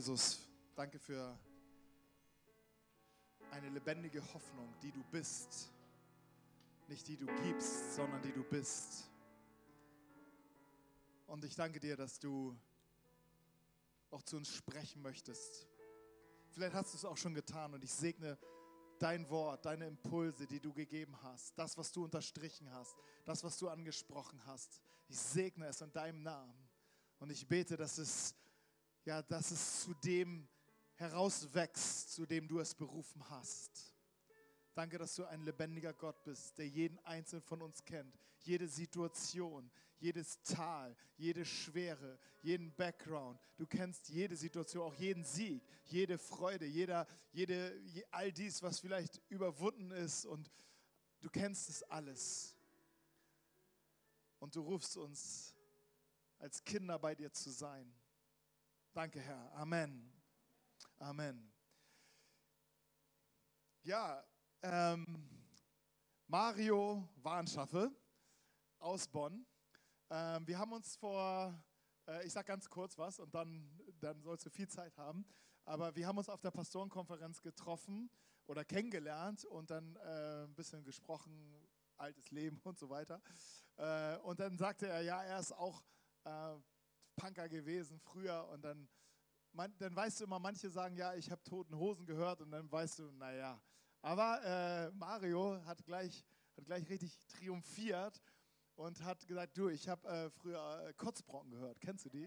[0.00, 0.40] Jesus,
[0.74, 1.38] danke für
[3.50, 5.70] eine lebendige Hoffnung, die du bist.
[6.88, 9.10] Nicht die du gibst, sondern die du bist.
[11.26, 12.58] Und ich danke dir, dass du
[14.10, 15.68] auch zu uns sprechen möchtest.
[16.48, 18.38] Vielleicht hast du es auch schon getan und ich segne
[18.98, 22.96] dein Wort, deine Impulse, die du gegeben hast, das, was du unterstrichen hast,
[23.26, 24.80] das, was du angesprochen hast.
[25.08, 26.70] Ich segne es in deinem Namen
[27.18, 28.34] und ich bete, dass es,
[29.04, 30.48] ja, dass es zu dem
[30.94, 33.94] herauswächst, zu dem du es berufen hast.
[34.74, 38.16] Danke, dass du ein lebendiger Gott bist, der jeden einzelnen von uns kennt.
[38.38, 43.40] Jede Situation, jedes Tal, jede Schwere, jeden Background.
[43.56, 49.20] Du kennst jede Situation, auch jeden Sieg, jede Freude, jeder, jede, all dies, was vielleicht
[49.28, 50.24] überwunden ist.
[50.24, 50.50] Und
[51.20, 52.56] du kennst es alles.
[54.38, 55.54] Und du rufst uns
[56.38, 57.92] als Kinder bei dir zu sein.
[58.92, 59.52] Danke, Herr.
[59.54, 60.12] Amen.
[60.98, 61.52] Amen.
[63.82, 64.24] Ja,
[64.62, 65.30] ähm,
[66.26, 67.92] Mario Warnschaffe
[68.80, 69.46] aus Bonn.
[70.10, 71.54] Ähm, wir haben uns vor,
[72.08, 75.24] äh, ich sage ganz kurz was und dann, dann sollst du viel Zeit haben,
[75.64, 78.10] aber wir haben uns auf der Pastorenkonferenz getroffen
[78.46, 81.64] oder kennengelernt und dann äh, ein bisschen gesprochen,
[81.96, 83.22] altes Leben und so weiter.
[83.76, 85.84] Äh, und dann sagte er, ja, er ist auch
[86.24, 86.56] äh,
[87.20, 88.88] Punker gewesen früher und dann,
[89.52, 92.70] man, dann weißt du immer, manche sagen, ja, ich habe Toten Hosen gehört und dann
[92.72, 93.60] weißt du, naja,
[94.00, 96.24] aber äh, Mario hat gleich,
[96.56, 98.22] hat gleich richtig triumphiert
[98.76, 101.78] und hat gesagt, du, ich habe äh, früher äh, Kotzbrocken gehört.
[101.82, 102.26] Kennst du die?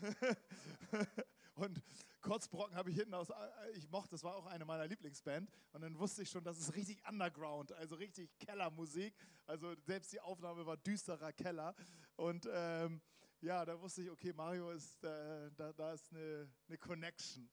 [1.56, 1.82] und
[2.20, 3.34] Kotzbrocken habe ich hinten aus, äh,
[3.72, 5.50] ich mochte, das war auch eine meiner Lieblingsband.
[5.72, 9.12] Und dann wusste ich schon, das ist richtig Underground, also richtig Kellermusik.
[9.46, 11.74] Also selbst die Aufnahme war düsterer Keller.
[12.14, 13.02] Und ähm,
[13.44, 17.48] ja, da wusste ich, okay, Mario ist, äh, da, da ist eine, eine Connection.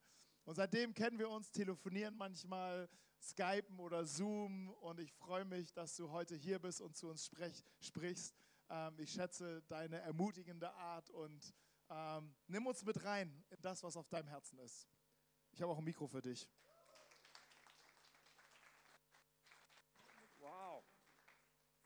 [0.46, 2.90] Und seitdem kennen wir uns, telefonieren manchmal,
[3.22, 4.70] skypen oder zoomen.
[4.70, 8.34] Und ich freue mich, dass du heute hier bist und zu uns sprech, sprichst.
[8.70, 11.54] Ähm, ich schätze deine ermutigende Art und
[11.90, 14.88] ähm, nimm uns mit rein in das, was auf deinem Herzen ist.
[15.52, 16.48] Ich habe auch ein Mikro für dich.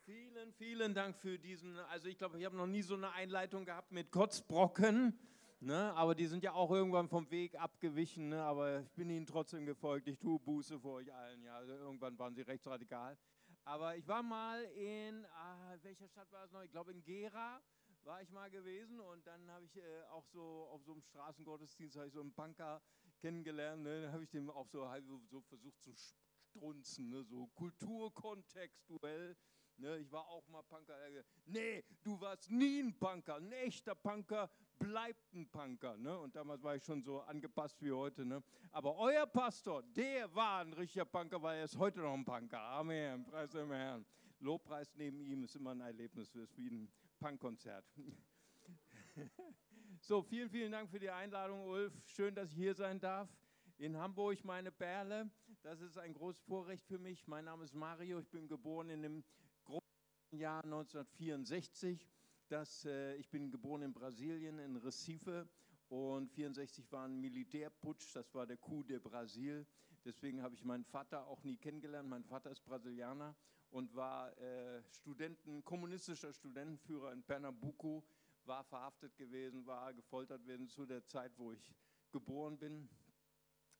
[0.05, 3.66] Vielen, vielen Dank für diesen, also ich glaube, ich habe noch nie so eine Einleitung
[3.66, 5.17] gehabt mit Kotzbrocken.
[5.61, 5.91] Ne?
[5.95, 8.29] Aber die sind ja auch irgendwann vom Weg abgewichen.
[8.29, 8.43] Ne?
[8.43, 10.07] Aber ich bin ihnen trotzdem gefolgt.
[10.07, 11.41] Ich tue Buße vor euch allen.
[11.41, 11.55] Ja?
[11.55, 13.17] Also irgendwann waren sie rechtsradikal.
[13.63, 16.61] Aber ich war mal in, ah, welcher Stadt war es noch?
[16.61, 17.59] Ich glaube in Gera
[18.03, 21.97] war ich mal gewesen und dann habe ich äh, auch so auf so einem Straßengottesdienst
[21.97, 22.79] ich so einen Punker
[23.17, 23.81] kennengelernt.
[23.81, 24.03] Ne?
[24.03, 24.87] Dann habe ich dem auch so,
[25.31, 27.23] so versucht zu strunzen, ne?
[27.23, 29.35] so kulturkontextuell.
[29.77, 30.95] Ne, ich war auch mal Punker.
[31.45, 33.35] Nee, du warst nie ein Punker.
[33.35, 34.49] Ein echter Punker
[34.79, 35.97] bleibt ein Punker.
[35.97, 36.17] Ne?
[36.17, 38.25] Und damals war ich schon so angepasst wie heute.
[38.25, 38.41] Ne?
[38.71, 42.59] Aber euer Pastor, der war ein richtiger Punker, weil er ist heute noch ein Punker.
[42.59, 43.25] Amen.
[43.25, 44.05] Preis dem Herrn.
[44.39, 46.29] Lobpreis neben ihm ist immer ein Erlebnis.
[46.29, 47.85] Es ist wie ein Punkkonzert.
[49.99, 51.93] so, vielen, vielen Dank für die Einladung, Ulf.
[52.05, 53.29] Schön, dass ich hier sein darf
[53.77, 55.29] in Hamburg, meine Perle.
[55.63, 57.27] Das ist ein großes Vorrecht für mich.
[57.27, 58.19] Mein Name ist Mario.
[58.19, 59.23] Ich bin geboren in dem
[60.38, 62.07] Jahr 1964.
[62.47, 65.47] Das, äh, ich bin geboren in Brasilien, in Recife.
[65.88, 69.66] Und 1964 war ein Militärputsch, das war der Coup de Brasil.
[70.03, 72.09] Deswegen habe ich meinen Vater auch nie kennengelernt.
[72.09, 73.35] Mein Vater ist Brasilianer
[73.72, 78.03] und war äh, Studenten, kommunistischer Studentenführer in Pernambuco,
[78.46, 81.73] war verhaftet gewesen, war gefoltert gewesen zu der Zeit, wo ich
[82.12, 82.90] geboren bin.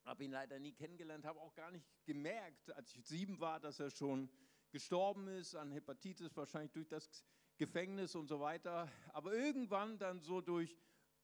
[0.04, 3.80] Habe ihn leider nie kennengelernt, habe auch gar nicht gemerkt, als ich sieben war, dass
[3.80, 4.30] er schon
[4.72, 7.24] gestorben ist an Hepatitis, wahrscheinlich durch das
[7.58, 8.90] Gefängnis und so weiter.
[9.14, 10.78] Aber irgendwann dann so durch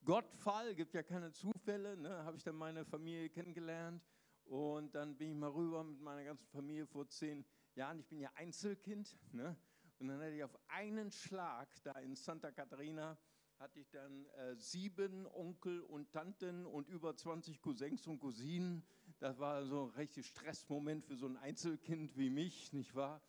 [0.03, 4.03] Gottfall, gibt ja keine Zufälle, ne, habe ich dann meine Familie kennengelernt.
[4.45, 7.99] Und dann bin ich mal rüber mit meiner ganzen Familie vor zehn Jahren.
[7.99, 9.17] Ich bin ja Einzelkind.
[9.31, 9.55] Ne?
[9.99, 13.17] Und dann hatte ich auf einen Schlag da in Santa Catarina
[13.61, 18.83] hatte ich dann äh, sieben Onkel und Tanten und über 20 Cousins und Cousinen.
[19.19, 23.21] Das war so ein richtig Stressmoment für so ein Einzelkind wie mich, nicht wahr?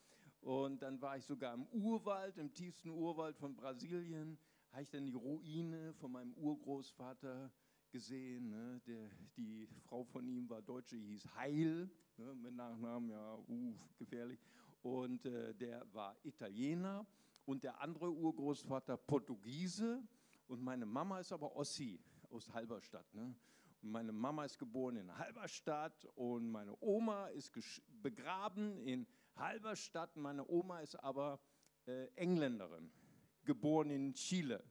[0.42, 4.36] Und dann war ich sogar im Urwald, im tiefsten Urwald von Brasilien,
[4.72, 7.52] habe ich dann die Ruine von meinem Urgroßvater
[7.90, 8.50] gesehen.
[8.50, 8.80] Ne?
[8.84, 12.34] Der, die Frau von ihm war Deutsche, hieß Heil, ne?
[12.34, 14.40] mit Nachnamen, ja, uh, gefährlich.
[14.82, 17.06] Und äh, der war Italiener
[17.44, 20.02] und der andere Urgroßvater Portugiese
[20.48, 22.00] und meine Mama ist aber Ossi
[22.30, 23.14] aus Halberstadt.
[23.14, 23.32] Ne?
[23.80, 27.52] Und meine Mama ist geboren in Halberstadt und meine Oma ist
[28.02, 29.21] begraben in Halberstadt.
[30.14, 31.40] Meine Oma ist aber
[31.87, 32.90] äh, Engländerin,
[33.44, 34.62] geboren in Chile.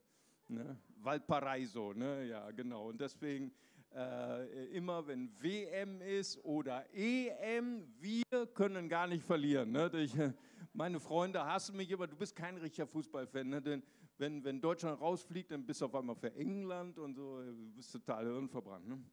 [0.48, 0.78] Ne?
[0.98, 2.26] Valparaiso, ne?
[2.26, 2.90] ja genau.
[2.90, 3.54] Und deswegen
[3.94, 9.74] Äh, immer wenn WM ist oder EM, wir können gar nicht verlieren.
[9.74, 9.92] Ne?
[9.96, 10.16] Ich,
[10.74, 13.50] meine Freunde hassen mich immer, du bist kein richtiger Fußballfan.
[13.50, 13.62] Ne?
[13.62, 13.84] Denn
[14.18, 17.92] wenn, wenn Deutschland rausfliegt, dann bist du auf einmal für England und so, du bist
[17.92, 18.88] total hirnverbrannt.
[18.88, 19.04] Ne?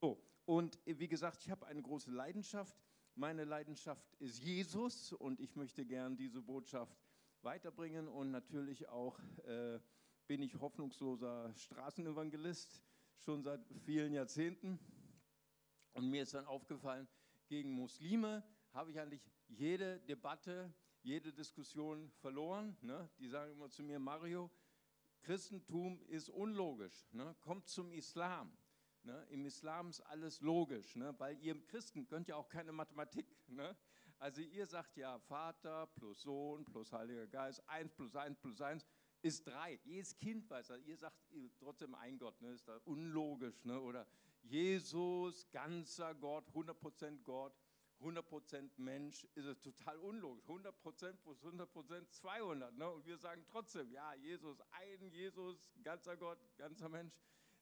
[0.00, 2.74] So, und wie gesagt, ich habe eine große Leidenschaft.
[3.18, 6.94] Meine Leidenschaft ist Jesus und ich möchte gern diese Botschaft
[7.40, 9.80] weiterbringen und natürlich auch äh,
[10.26, 12.82] bin ich hoffnungsloser Straßenevangelist
[13.16, 14.78] schon seit vielen Jahrzehnten.
[15.94, 17.08] Und mir ist dann aufgefallen,
[17.48, 20.70] gegen Muslime habe ich eigentlich jede Debatte,
[21.00, 22.76] jede Diskussion verloren.
[22.82, 23.08] Ne?
[23.18, 24.50] Die sagen immer zu mir, Mario,
[25.22, 27.08] Christentum ist unlogisch.
[27.12, 27.34] Ne?
[27.40, 28.54] Kommt zum Islam.
[29.06, 29.24] Ne?
[29.30, 31.14] Im Islam ist alles logisch, ne?
[31.18, 33.26] weil ihr Christen könnt ja auch keine Mathematik.
[33.46, 33.76] Ne?
[34.18, 38.84] Also ihr sagt ja Vater plus Sohn plus Heiliger Geist, 1 plus 1 plus 1
[39.22, 39.78] ist 3.
[39.84, 40.80] Jedes Kind weiß das.
[40.82, 41.16] Ihr sagt
[41.58, 42.50] trotzdem ein Gott, ne?
[42.50, 43.64] ist da unlogisch.
[43.64, 43.80] Ne?
[43.80, 44.08] Oder
[44.42, 47.54] Jesus, ganzer Gott, 100% Gott.
[48.00, 50.44] 100% Mensch ist es total unlogisch.
[50.46, 52.76] 100% plus 100% 200.
[52.76, 52.90] Ne?
[52.90, 57.14] Und wir sagen trotzdem, ja, Jesus, ein Jesus, ganzer Gott, ganzer Mensch.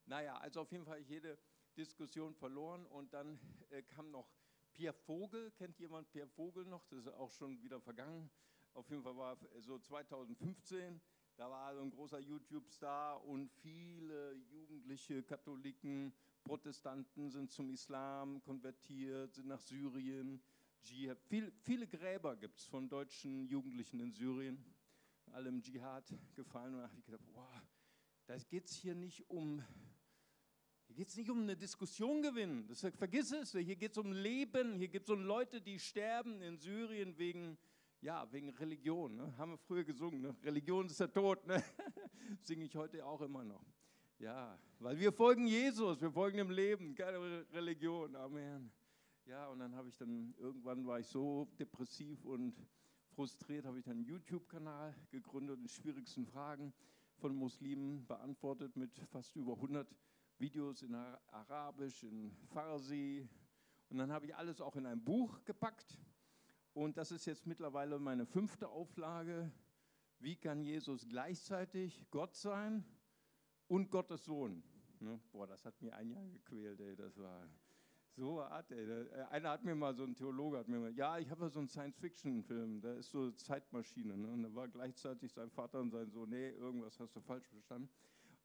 [0.06, 1.38] Naja, also auf jeden Fall jede
[1.76, 2.86] Diskussion verloren.
[2.86, 3.38] Und dann
[3.70, 4.28] äh, kam noch
[4.72, 5.50] Pierre Vogel.
[5.52, 6.84] Kennt jemand Pierre Vogel noch?
[6.86, 8.30] Das ist auch schon wieder vergangen.
[8.74, 11.00] Auf jeden Fall war so 2015.
[11.36, 16.12] Da war so ein großer YouTube-Star und viele jugendliche Katholiken,
[16.44, 20.40] Protestanten sind zum Islam konvertiert, sind nach Syrien.
[20.84, 21.18] Dschihad.
[21.22, 24.62] Viel, viele Gräber gibt es von deutschen Jugendlichen in Syrien,
[25.32, 26.74] alle im Dschihad gefallen.
[26.74, 27.62] Und da habe ich gedacht, wow,
[28.26, 29.64] da geht es hier nicht um
[30.94, 32.68] hier geht es nicht um eine Diskussion gewinnen.
[32.68, 33.50] Das, vergiss es.
[33.50, 34.76] Hier geht es um Leben.
[34.76, 37.58] Hier gibt es um Leute, die sterben in Syrien wegen,
[38.00, 39.16] ja, wegen Religion.
[39.16, 39.36] Ne?
[39.36, 40.20] Haben wir früher gesungen.
[40.20, 40.36] Ne?
[40.44, 41.44] Religion ist der Tod.
[41.48, 41.64] Ne?
[42.42, 43.66] Singe ich heute auch immer noch.
[44.20, 46.00] Ja, weil wir folgen Jesus.
[46.00, 46.94] Wir folgen dem Leben.
[46.94, 48.14] Keine Religion.
[48.14, 48.70] Amen.
[49.26, 52.54] Ja, und dann habe ich dann, irgendwann war ich so depressiv und
[53.16, 56.72] frustriert, habe ich dann einen YouTube-Kanal gegründet und die schwierigsten Fragen
[57.16, 59.88] von Muslimen beantwortet mit fast über 100
[60.38, 63.28] Videos in Arabisch, in Farsi.
[63.88, 65.98] Und dann habe ich alles auch in ein Buch gepackt.
[66.72, 69.52] Und das ist jetzt mittlerweile meine fünfte Auflage.
[70.18, 72.84] Wie kann Jesus gleichzeitig Gott sein
[73.68, 74.62] und Gottes Sohn?
[75.00, 75.20] Ne?
[75.32, 76.96] Boah, das hat mir ein Jahr gequält, ey.
[76.96, 77.48] Das war
[78.16, 78.84] so hart, ey.
[78.84, 81.48] Äh, einer hat mir mal, so ein Theologe hat mir mal, ja, ich habe ja
[81.48, 84.16] so einen Science-Fiction-Film, der ist so Zeitmaschine.
[84.16, 84.28] Ne?
[84.28, 87.88] Und da war gleichzeitig sein Vater und sein Sohn, nee, irgendwas hast du falsch verstanden.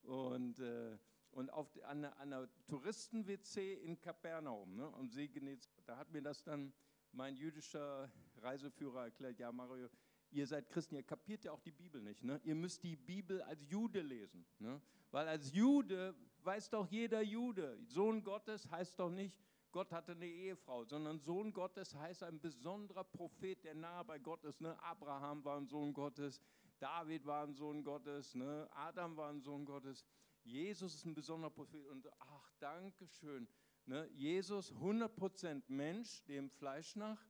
[0.02, 0.96] Und äh,
[1.32, 5.88] und auf, an, an einer Touristen-WC in Kapernaum, ne, am See Genezareth.
[5.88, 6.72] Da hat mir das dann
[7.12, 9.88] mein jüdischer Reiseführer erklärt, ja Mario,
[10.30, 12.22] ihr seid Christen, ihr kapiert ja auch die Bibel nicht.
[12.22, 12.40] Ne?
[12.44, 14.46] Ihr müsst die Bibel als Jude lesen.
[14.58, 14.80] Ne?
[15.10, 19.36] Weil als Jude weiß doch jeder Jude, Sohn Gottes heißt doch nicht,
[19.72, 24.44] Gott hatte eine Ehefrau, sondern Sohn Gottes heißt ein besonderer Prophet, der nahe bei Gott
[24.44, 24.60] ist.
[24.60, 24.76] Ne?
[24.82, 26.40] Abraham war ein Sohn Gottes,
[26.80, 28.66] David war ein Sohn Gottes, ne?
[28.72, 30.04] Adam war ein Sohn Gottes.
[30.44, 33.48] Jesus ist ein besonderer Prophet und ach, danke schön.
[33.86, 34.08] Ne?
[34.12, 37.24] Jesus 100% Mensch, dem Fleisch nach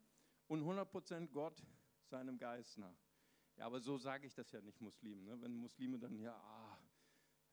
[0.46, 1.62] und 100% Gott,
[2.04, 2.98] seinem Geist nach.
[3.56, 5.24] Ja, aber so sage ich das ja nicht Muslimen.
[5.24, 5.40] Ne?
[5.40, 6.78] Wenn Muslime dann, ja, ah,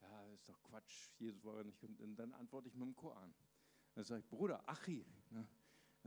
[0.02, 1.80] ja, ist doch Quatsch, Jesus war ja nicht,
[2.16, 3.34] dann antworte ich mit dem Koran.
[3.94, 5.48] Dann sage ich, Bruder, Achi, ne?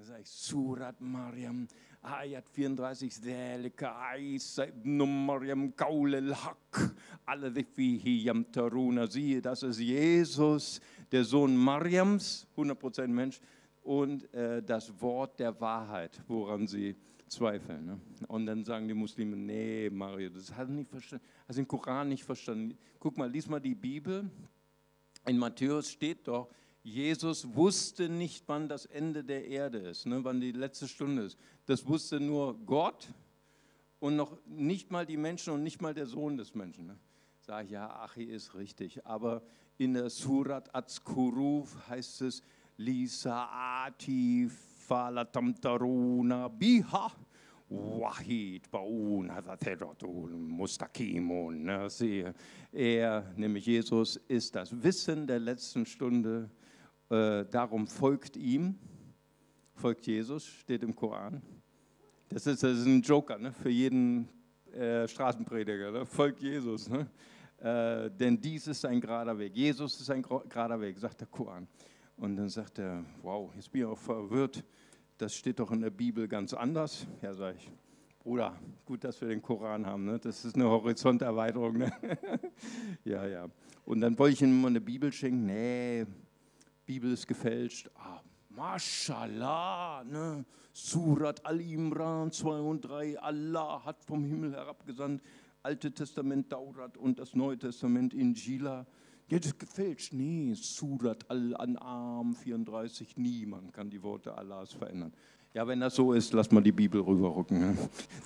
[0.01, 1.69] Dann sage ich, Surat Maryam,
[2.01, 6.95] Ayat 34, Zalika Isa ibn Maryam Qaul al-Haq,
[7.27, 9.07] alladhi fihi yamtaruna.
[9.07, 10.81] Siehe, das ist Jesus,
[11.13, 13.43] der Sohn Mariams, 100% Mensch,
[13.83, 16.97] und äh, das Wort der Wahrheit, woran sie
[17.29, 17.85] zweifeln.
[17.85, 18.01] Ne?
[18.27, 22.25] Und dann sagen die Muslime, nee, Mario, das hat nicht verstanden, hast den Koran nicht
[22.25, 22.79] verstanden.
[22.99, 24.31] Guck mal, lies mal die Bibel.
[25.27, 26.49] In Matthäus steht doch,
[26.83, 31.39] Jesus wusste nicht, wann das Ende der Erde ist, ne, wann die letzte Stunde ist.
[31.67, 33.09] Das wusste nur Gott
[33.99, 36.87] und noch nicht mal die Menschen und nicht mal der Sohn des Menschen.
[36.87, 36.99] Ne.
[37.43, 39.05] Sag ich, ja, Achi ist richtig.
[39.07, 39.43] Aber
[39.77, 42.43] in der Surat Az-Kuruf heißt es,
[42.79, 43.49] Lisa
[43.85, 44.49] ati
[44.89, 47.13] falatamtaruna biha
[47.69, 49.31] wahid baun
[50.49, 51.69] mustakimun.
[52.73, 56.51] Er, nämlich Jesus, ist das Wissen der letzten Stunde
[57.11, 58.79] äh, darum folgt ihm,
[59.75, 61.43] folgt Jesus, steht im Koran.
[62.29, 63.53] Das ist, das ist ein Joker ne?
[63.53, 64.29] für jeden
[64.73, 66.07] äh, Straßenprediger, ne?
[66.07, 66.89] folgt Jesus.
[66.89, 67.11] Ne?
[67.59, 69.57] Äh, denn dies ist ein gerader Weg.
[69.57, 71.67] Jesus ist ein gerader Weg, sagt der Koran.
[72.17, 74.63] Und dann sagt er, wow, jetzt bin ich auch verwirrt,
[75.19, 77.07] das steht doch in der Bibel ganz anders.
[77.21, 77.71] Ja, sage ich,
[78.23, 80.05] Bruder, gut, dass wir den Koran haben.
[80.05, 80.19] Ne?
[80.19, 81.79] Das ist eine Horizonterweiterung.
[81.79, 81.93] Ne?
[83.05, 83.49] ja, ja.
[83.85, 85.47] Und dann wollte ich ihm mal eine Bibel schenken.
[85.47, 86.07] Nee,
[86.91, 87.89] Bibel ist gefälscht.
[87.95, 90.45] Ah, Mashallah, ne?
[90.73, 95.23] Surat Al-Imran 2 und 3, Allah hat vom Himmel herabgesandt,
[95.63, 98.87] Alte Testament Taurat und das Neue Testament Injila.
[99.29, 100.13] Das ist gefälscht.
[100.15, 105.13] Nee, Surat Al-An'am 34, niemand kann die Worte Allahs verändern.
[105.55, 107.61] Ja, wenn das so ist, lass mal die Bibel rüberrücken.
[107.61, 107.77] Ne?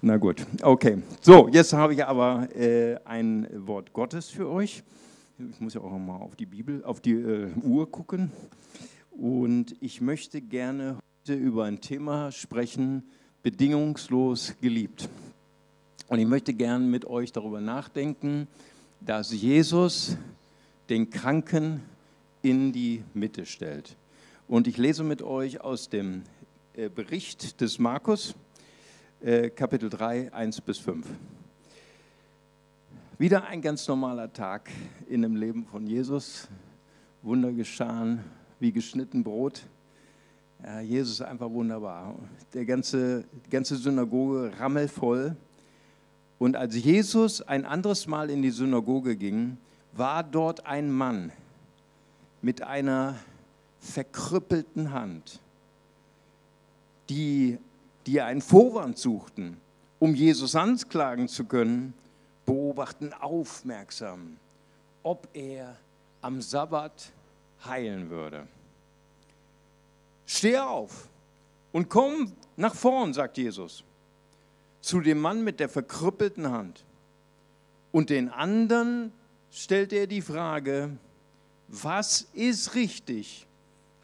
[0.01, 1.03] Na gut, okay.
[1.21, 4.83] So, jetzt habe ich aber äh, ein Wort Gottes für euch.
[5.37, 8.31] Ich muss ja auch mal auf die Bibel, auf die äh, Uhr gucken.
[9.11, 13.03] Und ich möchte gerne heute über ein Thema sprechen,
[13.43, 15.09] bedingungslos geliebt.
[16.07, 18.47] Und ich möchte gerne mit euch darüber nachdenken,
[19.01, 20.17] dass Jesus
[20.89, 21.83] den Kranken
[22.43, 23.97] in die Mitte stellt.
[24.47, 26.23] Und ich lese mit euch aus dem
[26.75, 28.37] äh, Bericht des Markus,
[29.21, 31.05] äh, Kapitel 3, 1 bis 5.
[33.17, 34.69] Wieder ein ganz normaler Tag
[35.09, 36.49] in dem Leben von Jesus.
[37.23, 38.25] Wunder geschahen,
[38.59, 39.63] wie geschnitten Brot.
[40.83, 42.17] Jesus ist einfach wunderbar.
[42.55, 45.37] Der ganze, die ganze Synagoge rammelvoll.
[46.41, 49.59] Und als Jesus ein anderes Mal in die Synagoge ging,
[49.93, 51.31] war dort ein Mann
[52.43, 53.15] mit einer
[53.79, 55.39] verkrüppelten Hand,
[57.09, 57.59] die,
[58.09, 59.59] die einen Vorwand suchten,
[60.01, 61.95] um Jesus anklagen zu können,
[62.45, 64.37] beobachten aufmerksam,
[65.03, 65.77] ob er
[66.21, 67.13] am Sabbat
[67.65, 68.47] heilen würde.
[70.27, 71.09] Steh auf
[71.73, 73.85] und komm nach vorn, sagt Jesus,
[74.81, 76.85] zu dem Mann mit der verkrüppelten Hand.
[77.93, 79.13] Und den anderen
[79.51, 80.91] stellt er die Frage,
[81.69, 83.47] was ist richtig,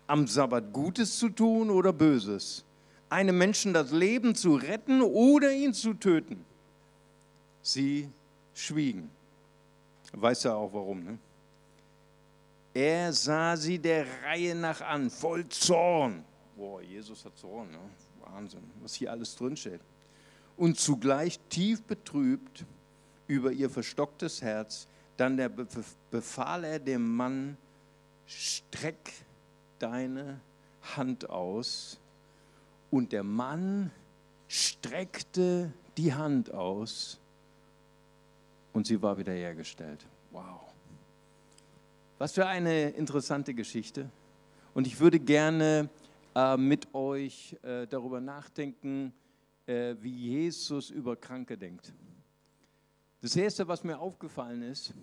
[0.06, 2.64] am Sabbat Gutes zu tun oder Böses?
[3.08, 6.44] Einem Menschen das Leben zu retten oder ihn zu töten?
[7.62, 8.08] Sie
[8.60, 9.10] schwiegen.
[10.12, 11.18] Weiß ja auch warum, ne?
[12.72, 16.24] Er sah sie der Reihe nach an, voll Zorn.
[16.56, 17.78] Boah, Jesus hat Zorn, ne?
[18.20, 19.80] Wahnsinn, was hier alles drinsteht.
[20.56, 22.64] Und zugleich tief betrübt
[23.26, 24.86] über ihr verstocktes Herz,
[25.16, 25.40] dann
[26.10, 27.56] befahl er dem Mann,
[28.26, 29.12] streck
[29.78, 30.40] deine
[30.96, 31.98] Hand aus.
[32.90, 33.90] Und der Mann
[34.48, 37.19] streckte die Hand aus
[38.72, 40.06] und sie war wieder hergestellt.
[40.30, 40.72] Wow.
[42.18, 44.10] Was für eine interessante Geschichte.
[44.74, 45.88] Und ich würde gerne
[46.34, 49.12] äh, mit euch äh, darüber nachdenken,
[49.66, 51.92] äh, wie Jesus über Kranke denkt.
[53.20, 54.94] Das Erste, was mir aufgefallen ist,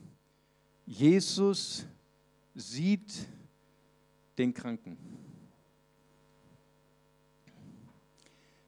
[0.86, 1.86] Jesus
[2.56, 3.28] sieht
[4.38, 4.98] den Kranken.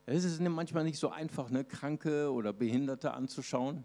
[0.06, 3.84] Es ist manchmal nicht so einfach, ne, Kranke oder Behinderte anzuschauen.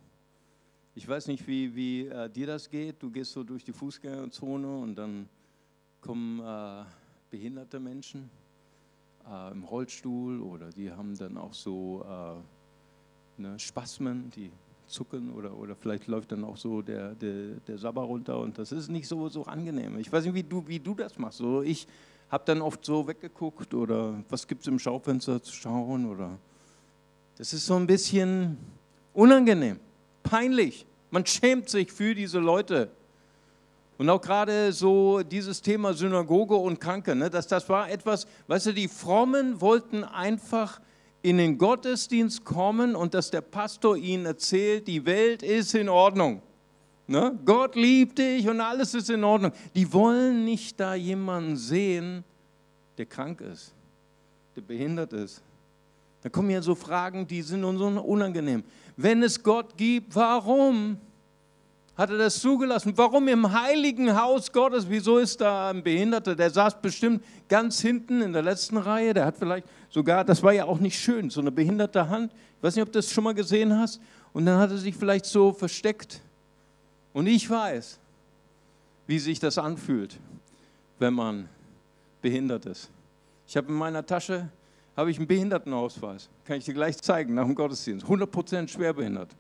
[0.97, 3.03] Ich weiß nicht, wie, wie äh, dir das geht.
[3.03, 5.29] Du gehst so durch die Fußgängerzone und dann
[6.01, 6.85] kommen äh,
[7.31, 8.31] behinderte Menschen
[9.29, 14.53] äh, im Rollstuhl oder die haben dann auch so äh, ne, Spasmen, die
[14.87, 18.71] zucken oder, oder vielleicht läuft dann auch so der, der, der Sabber runter und das
[18.71, 19.99] ist nicht so, so angenehm.
[19.99, 21.39] Ich weiß nicht, wie du, wie du das machst.
[21.39, 21.89] So, ich
[22.29, 26.39] habe dann oft so weggeguckt oder was gibt es im Schaufenster zu schauen oder
[27.37, 28.57] das ist so ein bisschen
[29.13, 29.81] unangenehm
[30.25, 30.85] peinlich.
[31.11, 32.91] Man schämt sich für diese Leute.
[33.97, 38.67] Und auch gerade so dieses Thema Synagoge und Kranke, ne, dass das war etwas, weißt
[38.67, 40.81] du, die Frommen wollten einfach
[41.23, 46.43] in den Gottesdienst kommen und dass der Pastor ihnen erzählt, die Welt ist in Ordnung.
[47.07, 47.39] Ne?
[47.45, 49.53] Gott liebt dich und alles ist in Ordnung.
[49.75, 52.25] Die wollen nicht da jemanden sehen,
[52.99, 53.73] der krank ist,
[54.57, 55.43] der behindert ist.
[56.23, 58.65] Da kommen ja so Fragen, die sind uns unangenehm.
[58.97, 60.99] Wenn es Gott gibt, warum
[61.97, 62.93] hat er das zugelassen?
[62.97, 64.87] Warum im heiligen Haus Gottes?
[64.89, 66.35] Wieso ist da ein Behinderter?
[66.35, 69.15] Der saß bestimmt ganz hinten in der letzten Reihe.
[69.15, 72.33] Der hat vielleicht sogar, das war ja auch nicht schön, so eine behinderte Hand.
[72.57, 74.01] Ich weiß nicht, ob du das schon mal gesehen hast.
[74.33, 76.21] Und dann hat er sich vielleicht so versteckt.
[77.13, 78.01] Und ich weiß,
[79.07, 80.19] wie sich das anfühlt,
[80.99, 81.49] wenn man
[82.23, 82.91] behindert ist.
[83.47, 84.49] Ich habe in meiner Tasche
[84.97, 86.29] habe ich einen Behindertenausweis.
[86.45, 88.07] Kann ich dir gleich zeigen nach dem Gottesdienst.
[88.07, 89.31] 100% schwerbehindert.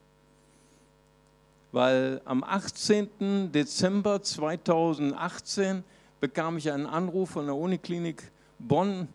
[1.73, 3.50] Weil am 18.
[3.52, 5.82] Dezember 2018
[6.20, 8.23] bekam ich einen Anruf von der Uniklinik
[8.58, 9.08] Bonn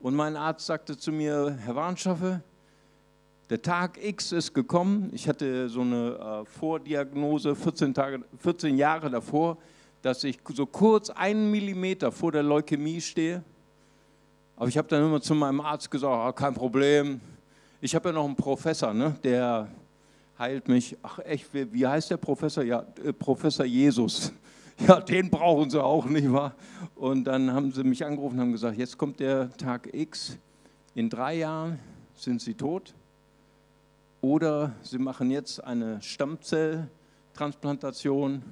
[0.00, 2.42] und mein Arzt sagte zu mir, Herr Warnschaffe,
[3.48, 5.10] der Tag X ist gekommen.
[5.12, 9.56] Ich hatte so eine äh, Vordiagnose 14, Tage, 14 Jahre davor,
[10.02, 13.44] dass ich so kurz einen Millimeter vor der Leukämie stehe.
[14.56, 17.20] Aber ich habe dann immer zu meinem Arzt gesagt, ah, kein Problem.
[17.82, 19.68] Ich habe ja noch einen Professor, ne, der
[20.38, 20.96] heilt mich.
[21.02, 22.64] Ach echt, wie heißt der Professor?
[22.64, 24.32] Ja, äh, Professor Jesus.
[24.86, 26.54] Ja, den brauchen sie auch, nicht wahr?
[26.96, 30.36] Und dann haben sie mich angerufen und haben gesagt, jetzt kommt der Tag X,
[30.94, 31.78] in drei Jahren
[32.14, 32.92] sind sie tot
[34.20, 38.42] oder sie machen jetzt eine Stammzelltransplantation.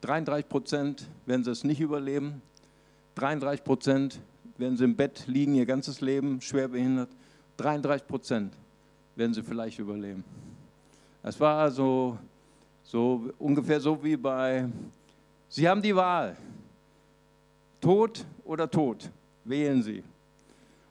[0.00, 2.40] 33 Prozent werden sie es nicht überleben,
[3.16, 4.22] 33 Prozent
[4.62, 7.10] werden sie im Bett liegen ihr ganzes Leben, schwer behindert,
[7.56, 8.54] 33 Prozent
[9.16, 10.22] werden sie vielleicht überleben.
[11.20, 12.16] Das war so,
[12.84, 14.68] so ungefähr so wie bei,
[15.48, 16.36] Sie haben die Wahl,
[17.80, 19.10] Tod oder Tod,
[19.44, 20.04] wählen Sie.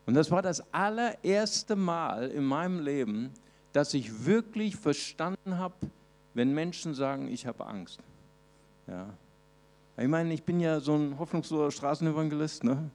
[0.05, 3.31] Und das war das allererste Mal in meinem Leben,
[3.71, 5.75] dass ich wirklich verstanden habe,
[6.33, 8.01] wenn Menschen sagen, ich habe Angst.
[8.85, 9.07] Ja.
[9.97, 12.65] Ich meine, ich bin ja so ein hoffnungsloser Straßenevangelist.
[12.65, 12.91] Ne?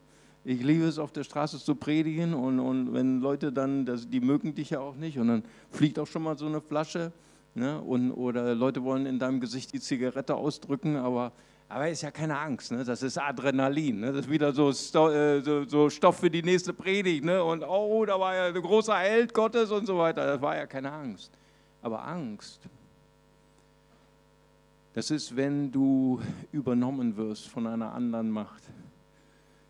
[0.49, 4.21] Ich liebe es, auf der Straße zu predigen und, und wenn Leute dann, das, die
[4.21, 7.11] mögen dich ja auch nicht und dann fliegt auch schon mal so eine Flasche
[7.57, 7.81] ne?
[7.81, 11.33] und, oder Leute wollen in deinem Gesicht die Zigarette ausdrücken, aber,
[11.69, 12.85] aber ist ja keine Angst, ne?
[12.85, 14.13] das ist Adrenalin, ne?
[14.13, 17.43] das ist wieder so, äh, so, so, Stoff für die nächste Predigt ne?
[17.43, 20.67] und oh, da war ja ein großer Held Gottes und so weiter, das war ja
[20.67, 21.33] keine Angst.
[21.83, 22.61] Aber Angst,
[24.93, 26.21] das ist, wenn du
[26.53, 28.63] übernommen wirst von einer anderen Macht.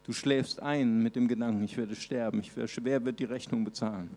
[0.07, 3.65] Du schläfst ein mit dem Gedanken, ich werde sterben, ich werde, wer wird die Rechnung
[3.65, 4.09] bezahlen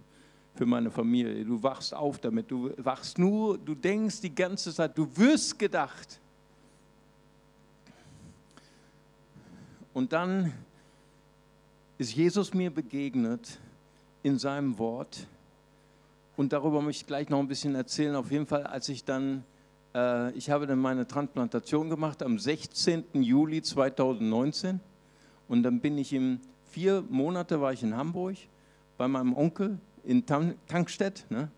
[0.54, 1.44] für meine Familie?
[1.44, 6.20] Du wachst auf damit, du wachst nur, du denkst die ganze Zeit, du wirst gedacht.
[9.96, 10.54] Und dann
[11.98, 13.58] ist Jesus mir begegnet
[14.22, 15.26] in seinem Wort.
[16.38, 18.16] Und darüber möchte ich gleich noch ein bisschen erzählen.
[18.16, 19.44] Auf jeden Fall, als ich dann,
[19.96, 23.06] äh, ich habe dann meine Transplantation gemacht am 16.
[23.14, 24.80] Juli 2019.
[25.50, 26.40] Und dann bin ich im
[26.70, 28.38] vier Monate war ich in Hamburg
[28.98, 31.26] bei meinem Onkel in Tankstedt.
[31.30, 31.50] Ne?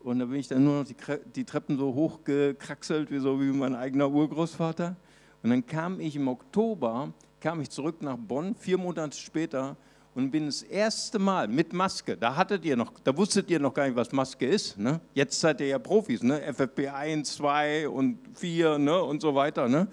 [0.00, 0.96] Und da bin ich dann nur noch die,
[1.36, 4.96] die Treppen so hochgekraxelt, wie so wie mein eigener Urgroßvater.
[5.42, 9.76] Und dann kam ich im Oktober, kam ich zurück nach Bonn, vier Monate später,
[10.14, 12.16] und bin das erste Mal mit Maske.
[12.16, 14.78] Da hattet ihr noch, da wusstet ihr noch gar nicht, was Maske ist.
[14.78, 15.00] Ne?
[15.12, 16.40] Jetzt seid ihr ja Profis, ne?
[16.52, 19.02] FFP1, 2 und 4 ne?
[19.02, 19.68] und so weiter.
[19.68, 19.88] Ne?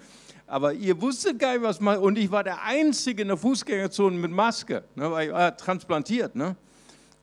[0.52, 1.96] Aber ihr wusstet gar nicht, was man.
[1.96, 6.36] Und ich war der Einzige in der Fußgängerzone mit Maske, ne, weil ich war transplantiert.
[6.36, 6.56] Ne?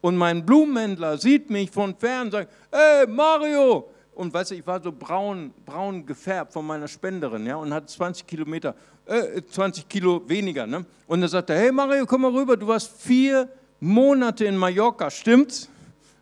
[0.01, 3.91] Und mein Blumenhändler sieht mich von fern und sagt: Hey, Mario!
[4.15, 7.85] Und weißt du, ich war so braun, braun gefärbt von meiner Spenderin, ja, und hatte
[7.85, 8.73] 20 Kilometer,
[9.05, 10.65] äh, 20 Kilo weniger.
[10.65, 10.83] Ne?
[11.05, 13.47] Und er sagte: Hey, Mario, komm mal rüber, du warst vier
[13.79, 15.69] Monate in Mallorca, stimmt's?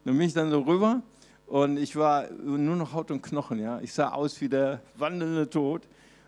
[0.04, 1.02] Dann bin ich dann so rüber
[1.46, 3.80] und ich war nur noch Haut und Knochen, ja.
[3.80, 5.88] Ich sah aus wie der wandelnde Tod.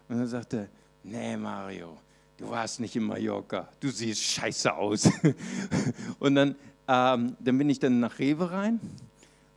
[0.09, 0.67] Und dann sagte er,
[1.03, 1.97] nee Mario,
[2.37, 5.09] du warst nicht in Mallorca, du siehst scheiße aus.
[6.19, 6.55] und dann,
[6.87, 8.79] ähm, dann bin ich dann nach Rewe rein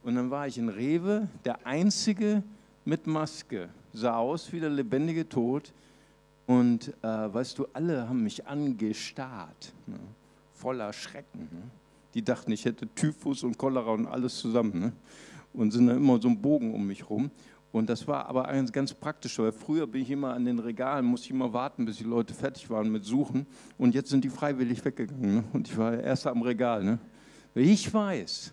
[0.05, 2.43] und dann war ich in Rewe, der Einzige
[2.85, 5.73] mit Maske, sah aus wie der lebendige Tod.
[6.47, 9.99] Und äh, weißt du, alle haben mich angestarrt, ne?
[10.55, 11.49] voller Schrecken.
[11.53, 11.63] Ne?
[12.15, 14.81] Die dachten, ich hätte Typhus und Cholera und alles zusammen.
[14.81, 14.93] Ne?
[15.53, 17.31] Und sind dann immer so ein Bogen um mich rum.
[17.73, 21.07] Und das war aber ganz, ganz praktisch, weil früher bin ich immer an den Regalen,
[21.07, 23.47] musste ich immer warten, bis die Leute fertig waren mit Suchen.
[23.79, 25.37] Und jetzt sind die freiwillig weggegangen.
[25.37, 25.45] Ne?
[25.55, 26.85] Und ich war erst am Regal.
[26.85, 26.99] Ne?
[27.55, 28.53] Ich weiß,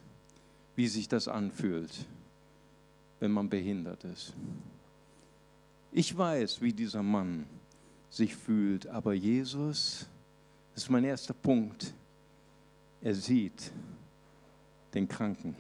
[0.75, 2.05] wie sich das anfühlt,
[3.19, 4.33] wenn man behindert ist.
[5.91, 7.45] Ich weiß, wie dieser Mann
[8.09, 10.07] sich fühlt, aber Jesus,
[10.73, 11.93] das ist mein erster Punkt,
[13.01, 13.71] er sieht
[14.93, 15.55] den Kranken.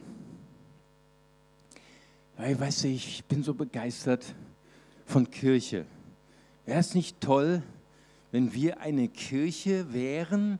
[2.39, 4.33] Weil, weißt du, ich bin so begeistert
[5.05, 5.85] von Kirche.
[6.65, 7.61] Wäre es nicht toll,
[8.31, 10.57] wenn wir eine Kirche wären,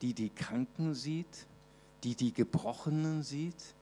[0.00, 1.46] die die Kranken sieht,
[2.02, 3.74] die die Gebrochenen sieht?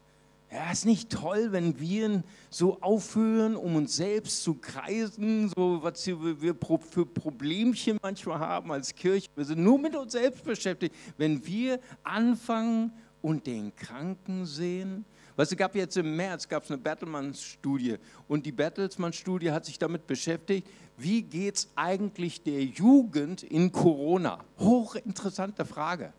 [0.51, 6.05] Ja, ist nicht toll, wenn wir so aufhören, um uns selbst zu kreisen, so was
[6.05, 9.29] wir für Problemchen manchmal haben als Kirche.
[9.37, 10.97] Wir sind nur mit uns selbst beschäftigt.
[11.17, 12.91] Wenn wir anfangen
[13.23, 15.05] und den Kranken sehen,
[15.37, 17.97] Weißt du, gab jetzt im März gab es eine Bertelsmann-Studie
[18.27, 24.43] und die Bertelsmann-Studie hat sich damit beschäftigt, wie geht es eigentlich der Jugend in Corona?
[24.59, 26.15] Hochinteressante Frage.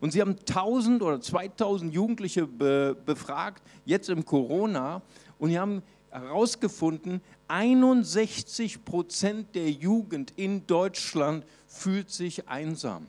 [0.00, 5.02] Und sie haben 1000 oder 2000 Jugendliche be befragt, jetzt im Corona,
[5.38, 13.06] und sie haben herausgefunden, 61 Prozent der Jugend in Deutschland fühlt sich einsam.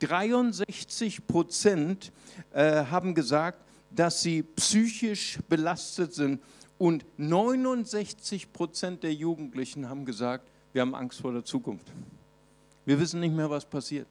[0.00, 2.12] 63 Prozent
[2.52, 6.40] äh, haben gesagt, dass sie psychisch belastet sind
[6.78, 11.86] und 69 Prozent der Jugendlichen haben gesagt, wir haben Angst vor der Zukunft.
[12.84, 14.06] Wir wissen nicht mehr, was passiert.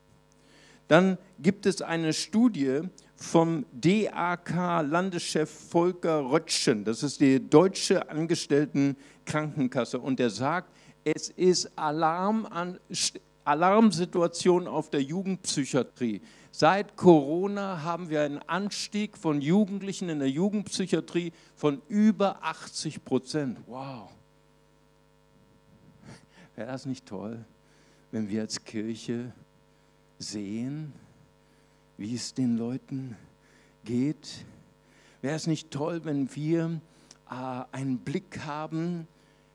[0.87, 2.81] Dann gibt es eine Studie
[3.15, 10.71] vom DAK-Landeschef Volker Röttchen, das ist die deutsche Angestelltenkrankenkasse, und der sagt,
[11.03, 12.79] Es ist Alarm an,
[13.43, 16.21] Alarmsituation auf der Jugendpsychiatrie.
[16.51, 23.59] Seit Corona haben wir einen Anstieg von Jugendlichen in der Jugendpsychiatrie von über 80 Prozent.
[23.67, 24.09] Wow.
[26.55, 27.45] Wäre das nicht toll,
[28.11, 29.31] wenn wir als Kirche
[30.17, 30.91] sehen,
[31.97, 33.15] wie es den Leuten
[33.85, 34.45] geht?
[35.21, 36.81] Wäre es nicht toll, wenn wir
[37.29, 39.07] äh, einen Blick haben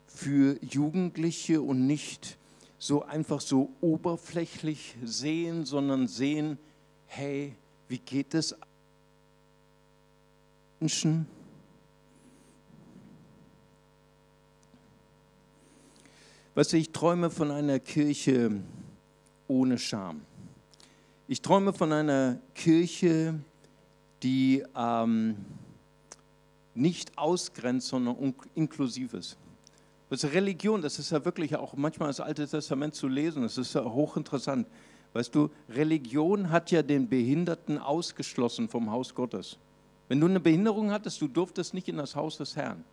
[0.07, 2.39] für Jugendliche und nicht
[2.79, 6.59] so einfach so oberflächlich sehen, sondern sehen,
[7.07, 7.55] hey,
[7.89, 8.55] wie geht es
[10.81, 11.27] Menschen?
[16.55, 18.61] Was ich träume von einer Kirche
[19.49, 20.23] ohne Scham.
[21.27, 23.41] Ich träume von einer Kirche,
[24.23, 25.37] die ähm,
[26.75, 29.37] nicht ausgrenzt, sondern inklusiv ist.
[30.11, 33.75] Also Religion, das ist ja wirklich auch manchmal das Alte Testament zu lesen, das ist
[33.75, 34.67] ja hochinteressant.
[35.15, 39.57] Weißt du, Religion hat ja den Behinderten ausgeschlossen vom Haus Gottes.
[40.09, 42.85] Wenn du eine Behinderung hattest, du durftest nicht in das Haus des Herrn.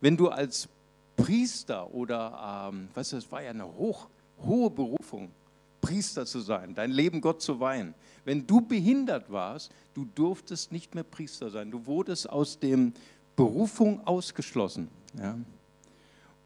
[0.00, 0.68] Wenn du als
[1.16, 4.08] Priester oder, ähm, weißt du, das war ja eine hoch,
[4.42, 5.30] hohe Berufung,
[5.80, 7.94] Priester zu sein, dein Leben Gott zu weihen.
[8.24, 11.70] Wenn du behindert warst, du durftest nicht mehr Priester sein.
[11.70, 12.92] Du wurdest aus dem
[13.36, 14.88] Berufung ausgeschlossen.
[15.18, 15.38] Ja?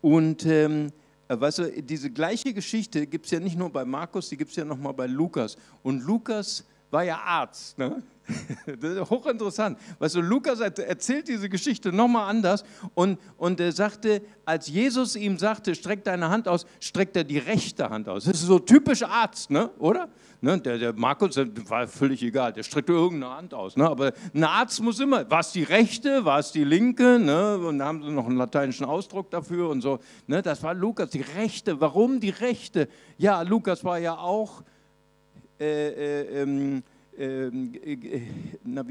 [0.00, 4.28] Und ähm, äh, weißt du, diese gleiche Geschichte gibt es ja nicht nur bei Markus,
[4.28, 5.56] die gibt es ja nochmal bei Lukas.
[5.82, 7.76] Und Lukas war ja Arzt.
[7.76, 8.02] Ne?
[9.10, 9.78] Hochinteressant.
[9.98, 15.36] Weißt du, Lukas erzählt diese Geschichte nochmal anders und, und er sagte, als Jesus ihm
[15.38, 18.24] sagte, streck deine Hand aus, streckt er die rechte Hand aus.
[18.24, 19.68] Das ist so typisch Arzt, ne?
[19.78, 20.08] oder?
[20.40, 20.58] Ne?
[20.60, 23.76] Der, der Markus war völlig egal, der streckte irgendeine Hand aus.
[23.76, 23.86] Ne?
[23.88, 27.18] Aber ein Arzt muss immer, war es die rechte, war es die linke?
[27.18, 27.58] Ne?
[27.58, 29.98] Und da haben sie noch einen lateinischen Ausdruck dafür und so.
[30.26, 30.40] Ne?
[30.40, 31.80] Das war Lukas, die rechte.
[31.80, 32.88] Warum die rechte?
[33.18, 34.62] Ja, Lukas war ja auch.
[35.58, 36.82] Äh, äh, ähm,
[37.16, 38.20] ähm, äh,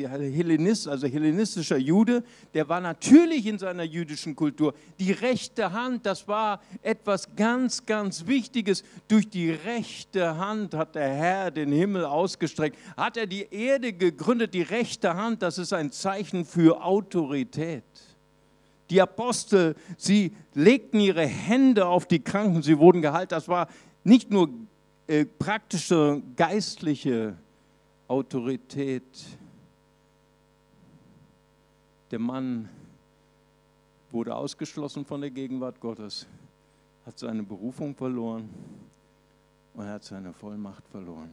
[0.07, 2.23] Hellenist, also hellenistischer Jude,
[2.53, 4.73] der war natürlich in seiner jüdischen Kultur.
[4.97, 8.83] Die rechte Hand, das war etwas ganz, ganz Wichtiges.
[9.09, 14.53] Durch die rechte Hand hat der Herr den Himmel ausgestreckt, hat er die Erde gegründet.
[14.53, 17.83] Die rechte Hand, das ist ein Zeichen für Autorität.
[18.89, 23.33] Die Apostel, sie legten ihre Hände auf die Kranken, sie wurden geheilt.
[23.33, 23.67] Das war
[24.05, 24.49] nicht nur
[25.13, 27.37] äh, praktische geistliche
[28.07, 29.03] Autorität.
[32.09, 32.67] Der Mann
[34.09, 36.25] wurde ausgeschlossen von der Gegenwart Gottes,
[37.05, 38.49] hat seine Berufung verloren
[39.75, 41.29] und hat seine Vollmacht verloren.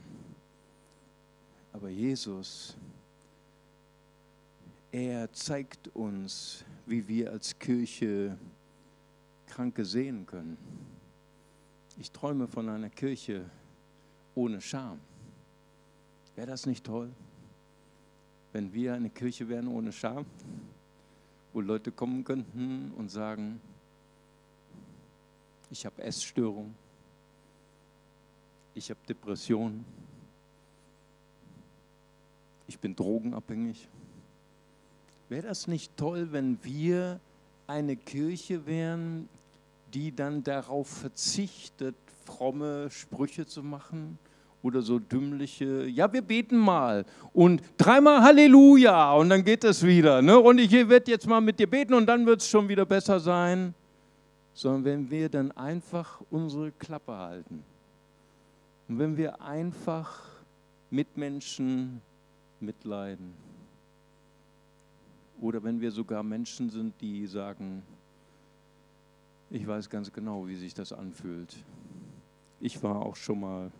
[1.73, 2.77] Aber Jesus,
[4.91, 8.37] er zeigt uns, wie wir als Kirche
[9.47, 10.55] Kranke sehen können.
[11.97, 13.49] Ich träume von einer Kirche
[14.35, 14.99] ohne Scham.
[16.35, 17.11] Wäre das nicht toll,
[18.53, 20.25] wenn wir eine Kirche wären ohne Scham,
[21.53, 23.59] wo Leute kommen könnten und sagen,
[25.69, 26.73] ich habe Essstörung,
[28.73, 29.85] ich habe Depressionen,
[32.67, 33.87] ich bin drogenabhängig.
[35.29, 37.19] Wäre das nicht toll, wenn wir
[37.67, 39.29] eine Kirche wären,
[39.93, 44.17] die dann darauf verzichtet, fromme Sprüche zu machen?
[44.63, 50.21] oder so dümmliche, ja, wir beten mal und dreimal Halleluja und dann geht es wieder.
[50.21, 50.37] Ne?
[50.39, 53.19] Und ich werde jetzt mal mit dir beten und dann wird es schon wieder besser
[53.19, 53.73] sein.
[54.53, 57.63] Sondern wenn wir dann einfach unsere Klappe halten
[58.87, 60.21] und wenn wir einfach
[60.89, 62.01] mit Menschen
[62.59, 63.33] mitleiden
[65.39, 67.81] oder wenn wir sogar Menschen sind, die sagen,
[69.49, 71.55] ich weiß ganz genau, wie sich das anfühlt.
[72.61, 73.71] Ich war auch schon mal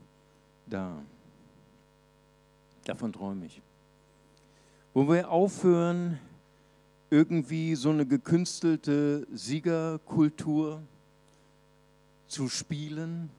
[0.66, 1.02] da.
[2.84, 3.62] Davon träume ich.
[4.94, 6.20] Wo wir aufhören,
[7.12, 10.82] irgendwie so eine gekünstelte Siegerkultur
[12.28, 13.30] zu spielen,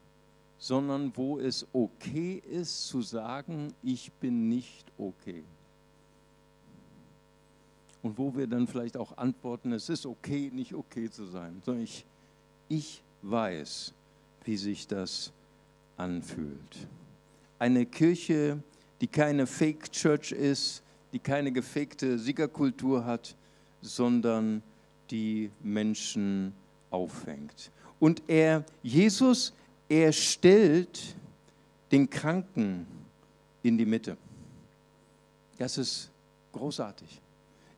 [0.57, 5.43] sondern wo es okay ist zu sagen, ich bin nicht okay.
[8.01, 11.83] Und wo wir dann vielleicht auch antworten, es ist okay, nicht okay zu sein, sondern
[11.83, 12.05] ich,
[12.69, 13.93] ich weiß,
[14.43, 15.31] wie sich das
[15.97, 16.87] anfühlt
[17.63, 18.61] eine Kirche,
[18.99, 23.37] die keine Fake Church ist, die keine gefakte Siegerkultur hat,
[23.81, 24.61] sondern
[25.09, 26.51] die Menschen
[26.89, 27.71] auffängt.
[28.01, 29.53] Und er, Jesus,
[29.87, 31.15] er stellt
[31.89, 32.85] den Kranken
[33.61, 34.17] in die Mitte.
[35.57, 36.11] Das ist
[36.51, 37.21] großartig.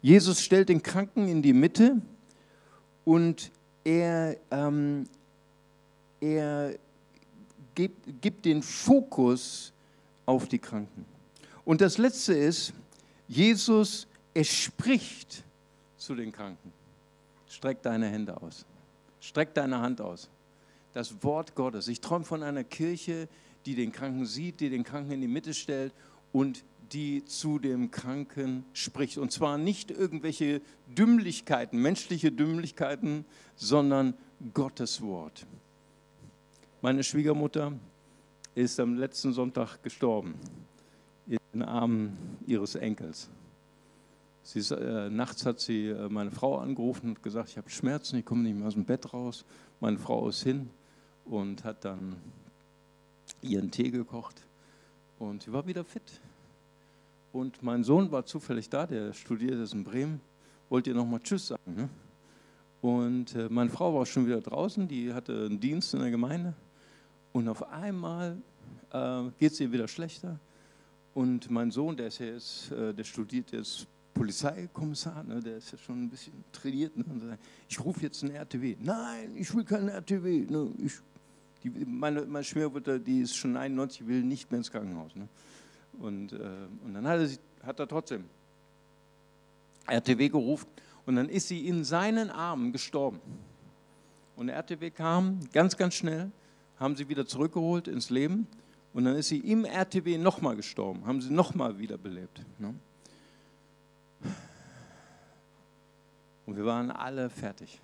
[0.02, 2.02] Jesus stellt den Kranken in die Mitte
[3.04, 3.52] und
[3.84, 5.04] er, ähm,
[6.20, 6.78] er
[7.76, 9.74] gibt, gibt den Fokus
[10.26, 11.06] auf die Kranken.
[11.64, 12.74] Und das Letzte ist,
[13.28, 15.44] Jesus, er spricht
[15.98, 16.72] zu den Kranken.
[17.48, 18.66] Streck deine Hände aus.
[19.20, 20.30] Streck deine Hand aus.
[20.94, 21.88] Das Wort Gottes.
[21.88, 23.28] Ich träume von einer Kirche,
[23.66, 25.94] die den Kranken sieht, die den Kranken in die Mitte stellt
[26.32, 29.18] und die zu dem Kranken spricht.
[29.18, 33.26] Und zwar nicht irgendwelche Dümmlichkeiten, menschliche Dümmlichkeiten,
[33.56, 34.14] sondern
[34.54, 35.46] Gottes Wort.
[36.86, 37.74] Meine Schwiegermutter
[38.54, 40.36] ist am letzten Sonntag gestorben
[41.26, 43.28] in den Armen ihres Enkels.
[44.44, 48.20] Sie ist, äh, nachts hat sie äh, meine Frau angerufen und gesagt, ich habe Schmerzen,
[48.20, 49.46] ich komme nicht mehr aus dem Bett raus.
[49.80, 50.70] Meine Frau ist hin
[51.26, 52.18] und hat dann
[53.42, 54.46] ihren Tee gekocht
[55.18, 56.22] und sie war wieder fit.
[57.34, 60.22] Und mein Sohn war zufällig da, der studiert jetzt in Bremen,
[60.70, 61.76] wollte ihr nochmal Tschüss sagen.
[61.76, 61.90] Ne?
[62.84, 66.54] Und äh, meine Frau war schon wieder draußen, die hatte einen Dienst in der Gemeinde.
[67.36, 68.38] Und auf einmal
[68.94, 70.40] äh, geht es ihr wieder schlechter.
[71.14, 75.78] Und mein Sohn, der ist jetzt, äh, der studiert jetzt Polizeikommissar, ne, der ist ja
[75.78, 76.96] schon ein bisschen trainiert.
[76.96, 78.78] Ne, sagt, ich rufe jetzt einen RTW.
[78.80, 80.46] Nein, ich will keinen RTW.
[80.50, 80.94] Ne, ich,
[81.62, 85.14] die, meine, meine Schwiegermutter, die ist schon 91, will nicht mehr ins Krankenhaus.
[85.14, 85.28] Ne.
[86.00, 86.40] Und, äh,
[86.86, 88.24] und dann hat er, hat er trotzdem
[89.88, 90.70] RTW gerufen
[91.06, 93.20] und dann ist sie in seinen Armen gestorben.
[94.38, 96.32] Und der RTW kam ganz, ganz schnell,
[96.80, 98.48] haben sie wieder zurückgeholt ins Leben
[98.94, 102.42] und dann ist sie im RTW nochmal gestorben, haben sie nochmal wiederbelebt.
[102.60, 102.74] Ne?
[106.46, 107.80] Und wir waren alle fertig.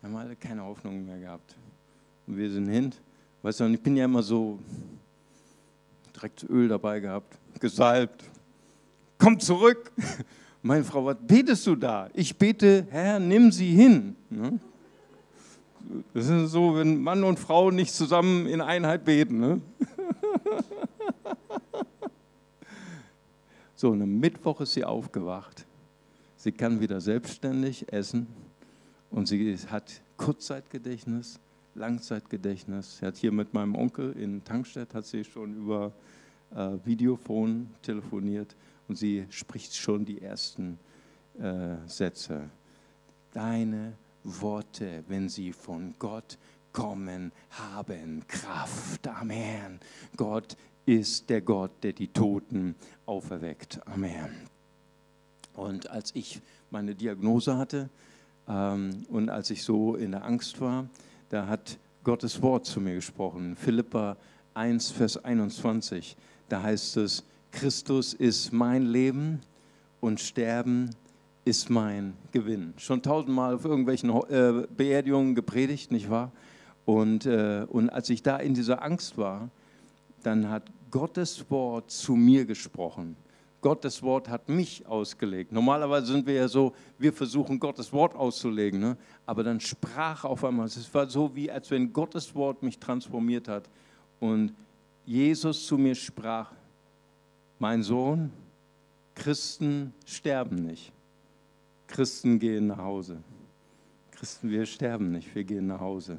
[0.00, 1.56] Wir haben alle keine Hoffnung mehr gehabt.
[2.26, 2.92] Und wir sind hin.
[3.42, 4.58] Weißt du, ich bin ja immer so
[6.14, 8.24] direkt Öl dabei gehabt, gesalbt.
[9.18, 9.92] Komm zurück.
[10.62, 12.08] Meine Frau, was betest du da?
[12.12, 14.16] Ich bete, Herr, nimm sie hin.
[14.28, 14.58] Ne?
[16.14, 19.40] Das ist so, wenn Mann und Frau nicht zusammen in Einheit beten.
[19.40, 19.60] Ne?
[23.74, 25.64] So, und am Mittwoch ist sie aufgewacht
[26.40, 28.28] Sie kann wieder selbstständig essen
[29.10, 31.40] und sie hat Kurzzeitgedächtnis,
[31.74, 32.98] Langzeitgedächtnis.
[32.98, 35.92] Sie hat hier mit meinem Onkel in Tankstedt hat sie schon über
[36.54, 38.54] äh, Videophon telefoniert
[38.86, 40.78] und sie spricht schon die ersten
[41.40, 42.50] äh, Sätze.
[43.32, 46.38] Deine Worte, wenn sie von Gott
[46.72, 49.06] kommen, haben Kraft.
[49.08, 49.80] Amen.
[50.16, 52.74] Gott ist der Gott, der die Toten
[53.06, 53.80] auferweckt.
[53.86, 54.30] Amen.
[55.54, 57.90] Und als ich meine Diagnose hatte
[58.48, 60.88] ähm, und als ich so in der Angst war,
[61.30, 63.56] da hat Gottes Wort zu mir gesprochen.
[63.56, 64.16] Philippa
[64.54, 66.16] 1, Vers 21.
[66.48, 69.40] Da heißt es, Christus ist mein Leben
[70.00, 71.07] und Sterben ist
[71.70, 72.74] mein Gewinn.
[72.76, 76.30] Schon tausendmal auf irgendwelchen äh, Beerdigungen gepredigt, nicht wahr?
[76.84, 79.50] Und, äh, und als ich da in dieser Angst war,
[80.22, 83.16] dann hat Gottes Wort zu mir gesprochen.
[83.60, 85.52] Gottes Wort hat mich ausgelegt.
[85.52, 88.96] Normalerweise sind wir ja so, wir versuchen Gottes Wort auszulegen, ne?
[89.26, 93.48] aber dann sprach auf einmal, es war so wie, als wenn Gottes Wort mich transformiert
[93.48, 93.68] hat
[94.20, 94.54] und
[95.04, 96.52] Jesus zu mir sprach,
[97.58, 98.30] mein Sohn,
[99.14, 100.92] Christen sterben nicht.
[101.88, 103.22] Christen gehen nach Hause.
[104.12, 106.18] Christen, wir sterben nicht, wir gehen nach Hause.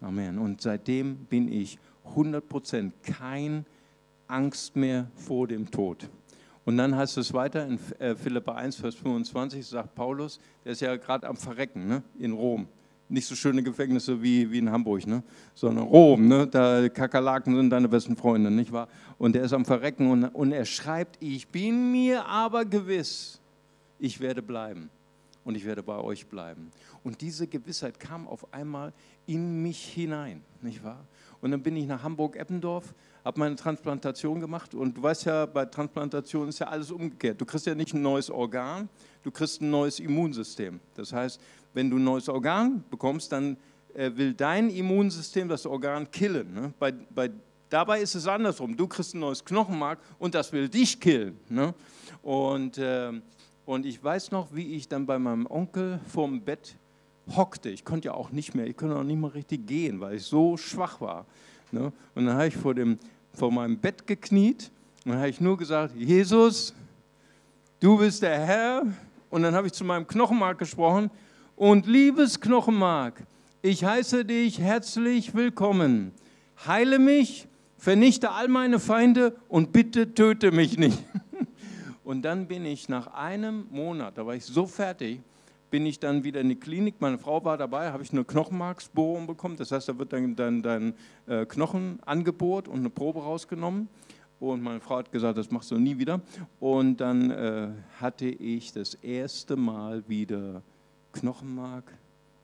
[0.00, 0.38] Amen.
[0.38, 1.78] Und seitdem bin ich
[2.14, 3.66] 100% kein
[4.26, 6.08] Angst mehr vor dem Tod.
[6.64, 10.80] Und dann heißt es weiter in äh, Philippa 1, Vers 25, sagt Paulus, der ist
[10.80, 12.68] ja gerade am Verrecken ne, in Rom.
[13.08, 15.22] Nicht so schöne Gefängnisse wie, wie in Hamburg, ne?
[15.54, 16.46] sondern Rom, ne?
[16.46, 18.88] da Kakerlaken sind deine besten Freunde, nicht wahr?
[19.18, 23.41] Und er ist am Verrecken und, und er schreibt, ich bin mir aber gewiss,
[24.02, 24.90] ich werde bleiben
[25.44, 26.70] und ich werde bei euch bleiben.
[27.04, 28.92] Und diese Gewissheit kam auf einmal
[29.26, 31.06] in mich hinein, nicht wahr?
[31.40, 35.64] Und dann bin ich nach Hamburg-Eppendorf, habe meine Transplantation gemacht und du weißt ja, bei
[35.66, 37.40] Transplantation ist ja alles umgekehrt.
[37.40, 38.88] Du kriegst ja nicht ein neues Organ,
[39.22, 40.80] du kriegst ein neues Immunsystem.
[40.94, 41.40] Das heißt,
[41.72, 43.56] wenn du ein neues Organ bekommst, dann
[43.94, 46.52] äh, will dein Immunsystem das Organ killen.
[46.52, 46.74] Ne?
[46.78, 47.30] Bei, bei,
[47.68, 48.76] dabei ist es andersrum.
[48.76, 51.38] Du kriegst ein neues Knochenmark und das will dich killen.
[51.48, 51.72] Ne?
[52.22, 53.12] Und, äh,
[53.64, 56.76] und ich weiß noch, wie ich dann bei meinem Onkel vorm Bett
[57.36, 57.70] hockte.
[57.70, 60.24] Ich konnte ja auch nicht mehr, ich konnte auch nicht mal richtig gehen, weil ich
[60.24, 61.26] so schwach war.
[61.70, 61.92] Ne?
[62.14, 62.98] Und dann habe ich vor, dem,
[63.32, 64.70] vor meinem Bett gekniet
[65.04, 66.74] und habe ich nur gesagt, Jesus,
[67.80, 68.82] du bist der Herr.
[69.30, 71.10] Und dann habe ich zu meinem Knochenmark gesprochen
[71.56, 73.22] und liebes Knochenmark,
[73.62, 76.12] ich heiße dich herzlich willkommen.
[76.66, 77.46] Heile mich,
[77.78, 80.98] vernichte all meine Feinde und bitte töte mich nicht.
[82.04, 85.20] Und dann bin ich nach einem Monat, da war ich so fertig,
[85.70, 86.96] bin ich dann wieder in die Klinik.
[87.00, 89.56] Meine Frau war dabei, habe ich eine Knochenmarksbohrung bekommen.
[89.56, 90.94] Das heißt, da wird dann dein, dein
[91.26, 93.88] äh, Knochen angebohrt und eine Probe rausgenommen.
[94.38, 96.20] Und meine Frau hat gesagt, das machst du nie wieder.
[96.60, 97.68] Und dann äh,
[98.00, 100.62] hatte ich das erste Mal wieder
[101.12, 101.84] Knochenmark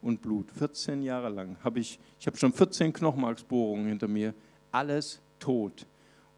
[0.01, 0.51] und Blut.
[0.53, 4.33] 14 Jahre lang habe ich, ich habe schon 14 Knochenmarksbohrungen hinter mir,
[4.71, 5.87] alles tot.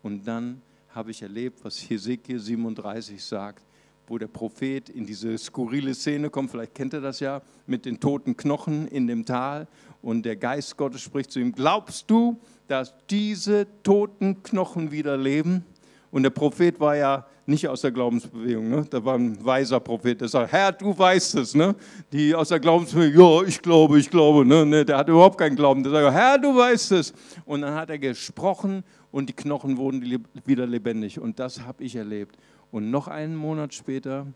[0.03, 0.63] Und dann
[0.95, 3.65] habe ich erlebt, was Hesekiel 37 sagt
[4.11, 8.01] wo der Prophet in diese skurrile Szene kommt, vielleicht kennt ihr das ja, mit den
[8.01, 9.69] toten Knochen in dem Tal
[10.03, 15.65] und der Geist Gottes spricht zu ihm, glaubst du, dass diese toten Knochen wieder leben?
[16.11, 18.85] Und der Prophet war ja nicht aus der Glaubensbewegung, ne?
[18.91, 21.55] da war ein weiser Prophet, der sagt, Herr, du weißt es.
[21.55, 21.77] Ne?
[22.13, 24.45] Die aus der Glaubensbewegung, ja, ich glaube, ich glaube.
[24.45, 24.67] Ne?
[24.67, 25.85] ne der hat überhaupt keinen Glauben.
[25.85, 27.13] Der sagt, Herr, du weißt es.
[27.45, 31.19] Und dann hat er gesprochen und die Knochen wurden wieder lebendig.
[31.19, 32.37] Und das habe ich erlebt.
[32.71, 34.27] Und noch einen Monat später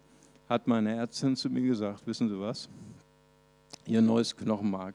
[0.48, 2.68] hat meine Ärztin zu mir gesagt, wissen Sie was?
[3.86, 4.94] Ihr neues Knochenmark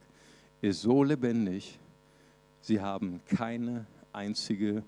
[0.61, 1.79] ist so lebendig,
[2.61, 4.83] Sie haben keine einzige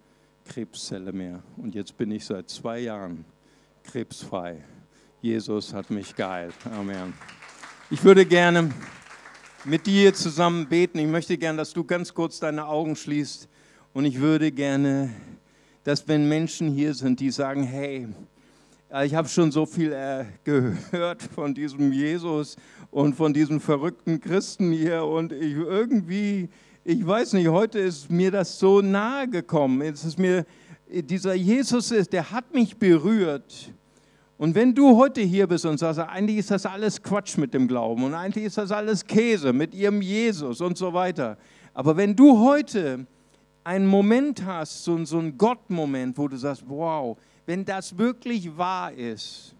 [0.45, 1.41] Krebszelle mehr.
[1.57, 3.23] Und jetzt bin ich seit zwei Jahren
[3.83, 4.63] krebsfrei.
[5.21, 6.55] Jesus hat mich geheilt.
[6.65, 7.13] Amen.
[7.89, 8.71] Ich würde gerne
[9.63, 10.97] mit dir zusammen beten.
[10.99, 13.47] Ich möchte gerne, dass du ganz kurz deine Augen schließt.
[13.93, 15.09] Und ich würde gerne,
[15.83, 18.07] dass wenn Menschen hier sind, die sagen, hey,
[19.03, 22.55] ich habe schon so viel äh, gehört von diesem Jesus
[22.89, 26.47] und von diesen verrückten Christen hier und ich irgendwie,
[26.85, 29.81] ich weiß nicht, heute ist mir das so nahe gekommen.
[29.81, 30.45] Es ist mir,
[30.89, 33.73] dieser Jesus ist, der hat mich berührt.
[34.37, 37.67] Und wenn du heute hier bist und sagst, eigentlich ist das alles Quatsch mit dem
[37.67, 41.37] Glauben und eigentlich ist das alles Käse mit ihrem Jesus und so weiter.
[41.73, 43.05] Aber wenn du heute
[43.63, 48.91] einen Moment hast, so, so einen Gott-Moment, wo du sagst, wow, wenn das wirklich wahr
[48.91, 49.55] ist,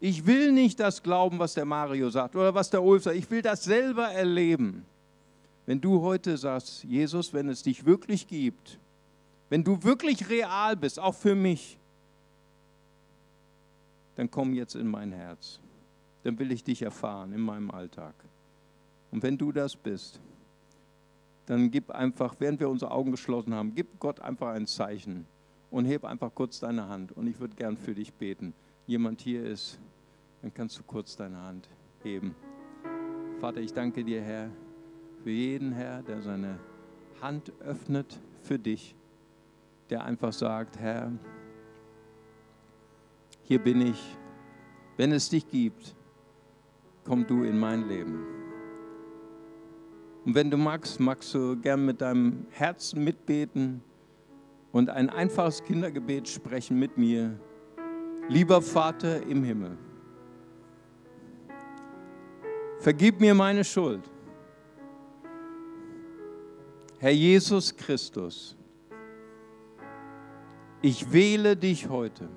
[0.00, 3.30] ich will nicht das glauben, was der Mario sagt oder was der Ulf sagt, ich
[3.30, 4.84] will das selber erleben.
[5.64, 8.78] Wenn du heute sagst, Jesus, wenn es dich wirklich gibt,
[9.48, 11.78] wenn du wirklich real bist, auch für mich,
[14.16, 15.60] dann komm jetzt in mein Herz.
[16.24, 18.14] Dann will ich dich erfahren in meinem Alltag.
[19.12, 20.20] Und wenn du das bist,
[21.46, 25.26] dann gib einfach, während wir unsere Augen geschlossen haben, gib Gott einfach ein Zeichen
[25.70, 28.52] und heb einfach kurz deine Hand und ich würde gern für dich beten.
[28.86, 29.78] Jemand hier ist,
[30.42, 31.68] dann kannst du kurz deine Hand
[32.02, 32.34] heben.
[33.40, 34.50] Vater, ich danke dir, Herr,
[35.22, 36.58] für jeden Herr, der seine
[37.20, 38.94] Hand öffnet für dich,
[39.90, 41.12] der einfach sagt, Herr,
[43.42, 44.16] hier bin ich.
[44.96, 45.94] Wenn es dich gibt,
[47.04, 48.24] komm du in mein Leben.
[50.26, 53.80] Und wenn du magst, magst du gern mit deinem Herzen mitbeten
[54.72, 57.38] und ein einfaches Kindergebet sprechen mit mir.
[58.28, 59.78] Lieber Vater im Himmel,
[62.80, 64.02] vergib mir meine Schuld.
[66.98, 68.56] Herr Jesus Christus,
[70.82, 72.28] ich wähle dich heute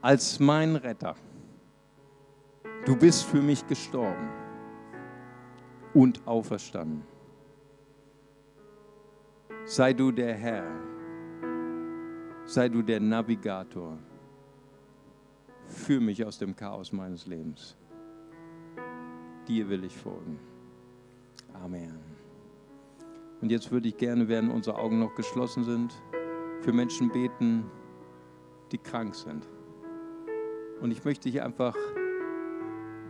[0.00, 1.16] als mein Retter.
[2.86, 4.43] Du bist für mich gestorben
[5.94, 7.02] und auferstanden
[9.64, 10.66] sei du der Herr,
[12.44, 13.98] sei du der Navigator.
[15.66, 17.74] Führ mich aus dem Chaos meines Lebens.
[19.48, 20.38] Dir will ich folgen.
[21.54, 21.98] Amen.
[23.40, 25.94] Und jetzt würde ich gerne, während unsere Augen noch geschlossen sind,
[26.60, 27.64] für Menschen beten,
[28.72, 29.46] die krank sind.
[30.80, 31.76] Und ich möchte dich einfach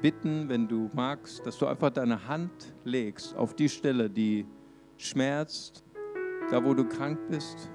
[0.05, 4.45] bitten, wenn du magst, dass du einfach deine Hand legst auf die Stelle, die
[4.99, 5.83] schmerzt,
[6.51, 7.71] da wo du krank bist,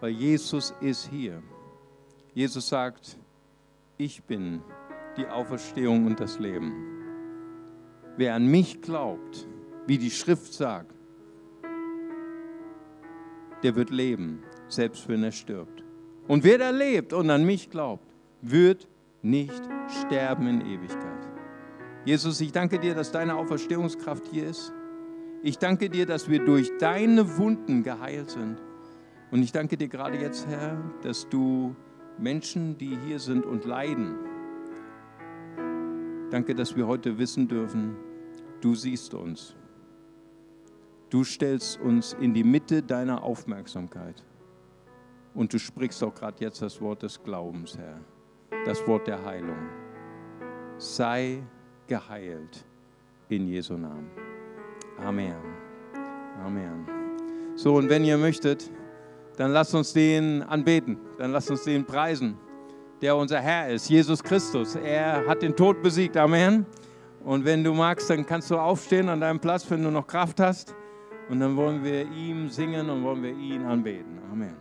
[0.00, 1.42] weil Jesus ist hier.
[2.34, 3.18] Jesus sagt,
[3.96, 4.60] ich bin
[5.16, 6.74] die Auferstehung und das Leben.
[8.18, 9.48] Wer an mich glaubt,
[9.86, 10.94] wie die Schrift sagt,
[13.62, 15.82] der wird leben, selbst wenn er stirbt.
[16.28, 18.88] Und wer da lebt und an mich glaubt, wird
[19.22, 21.28] nicht sterben in Ewigkeit.
[22.04, 24.72] Jesus, ich danke dir, dass deine Auferstehungskraft hier ist.
[25.42, 28.60] Ich danke dir, dass wir durch deine Wunden geheilt sind.
[29.30, 31.74] Und ich danke dir gerade jetzt, Herr, dass du
[32.18, 34.16] Menschen, die hier sind und leiden,
[36.30, 37.96] danke, dass wir heute wissen dürfen,
[38.60, 39.54] du siehst uns.
[41.10, 44.24] Du stellst uns in die Mitte deiner Aufmerksamkeit.
[45.34, 48.00] Und du sprichst auch gerade jetzt das Wort des Glaubens, Herr,
[48.64, 49.68] das Wort der Heilung.
[50.78, 51.42] Sei
[51.86, 52.64] geheilt
[53.28, 54.10] in Jesu Namen.
[54.98, 55.34] Amen.
[56.44, 56.86] Amen.
[57.56, 58.70] So, und wenn ihr möchtet,
[59.36, 62.36] dann lasst uns den anbeten, dann lasst uns den preisen.
[63.02, 64.76] der unser Herr ist, Jesus Christus.
[64.76, 66.16] Er hat den Tod besiegt.
[66.16, 66.64] Amen.
[67.24, 70.40] Und wenn du magst, dann kannst du aufstehen an deinem Platz, wenn du noch Kraft
[70.40, 70.74] hast.
[71.28, 74.18] Und dann wollen wir ihm singen und wollen wir ihn anbeten.
[74.30, 74.56] Amen.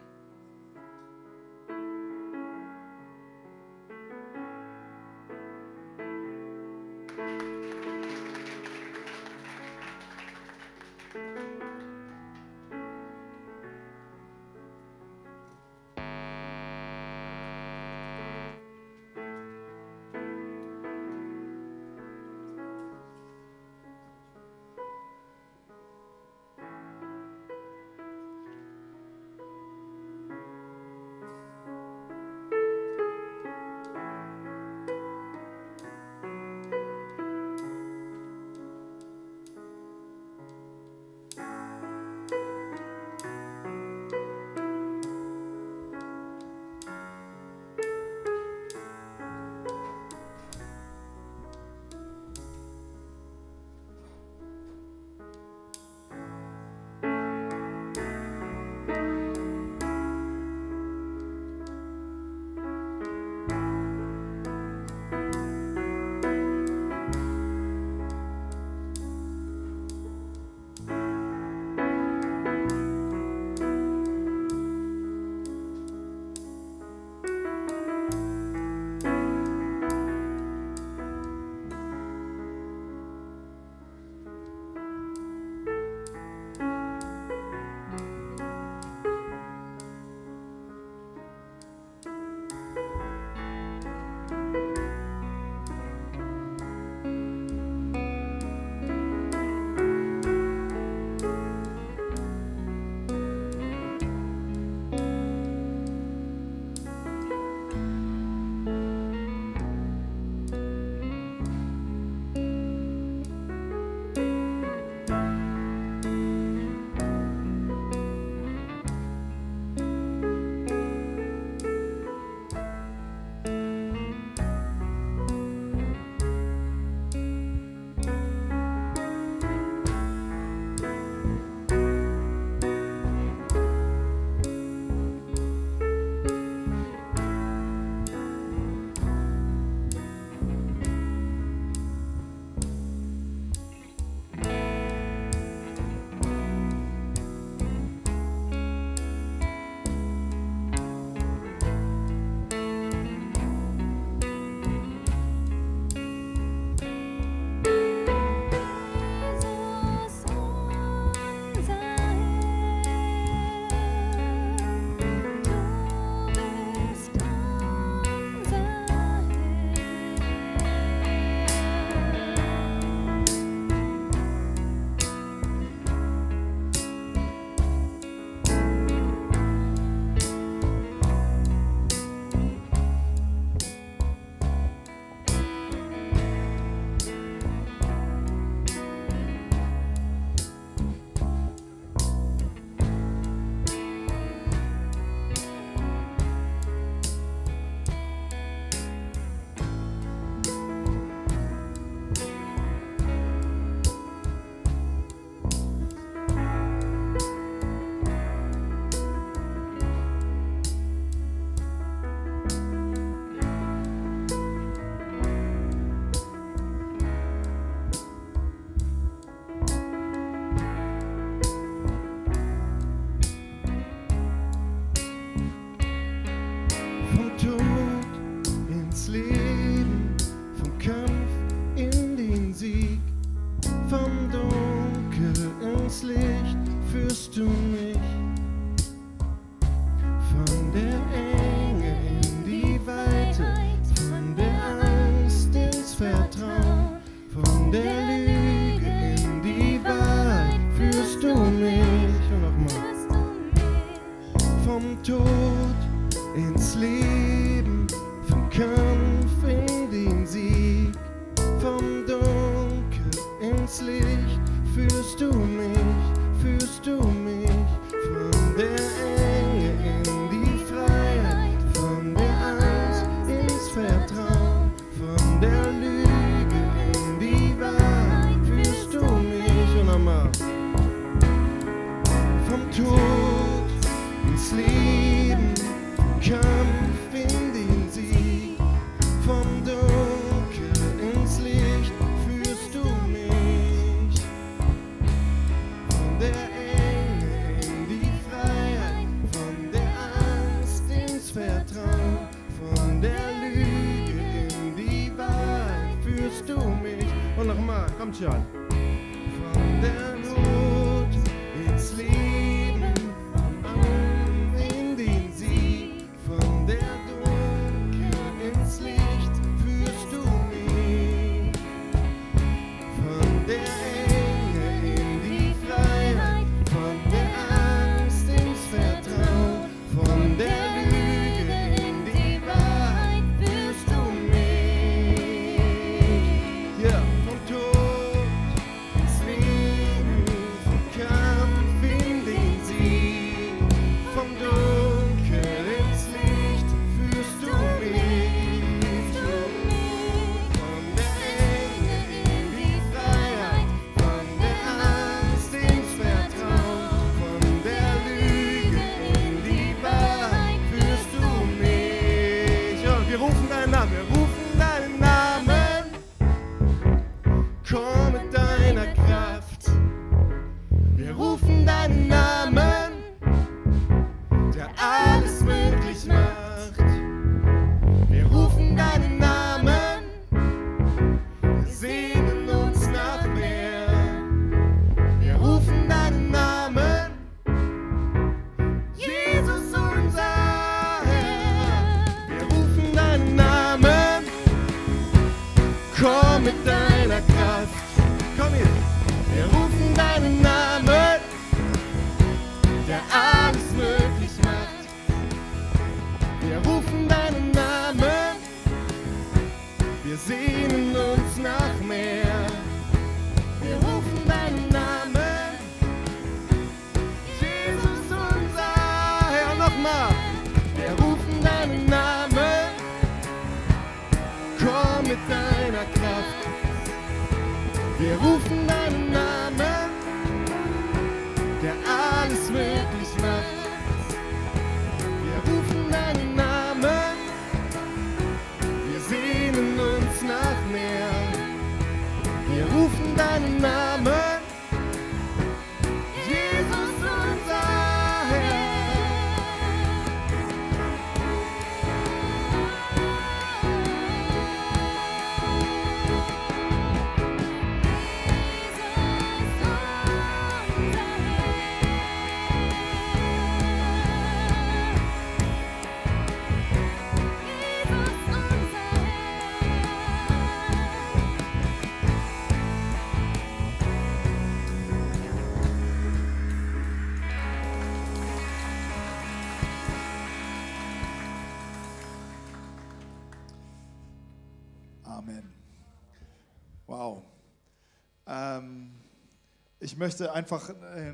[490.02, 491.14] Möchte einfach, äh,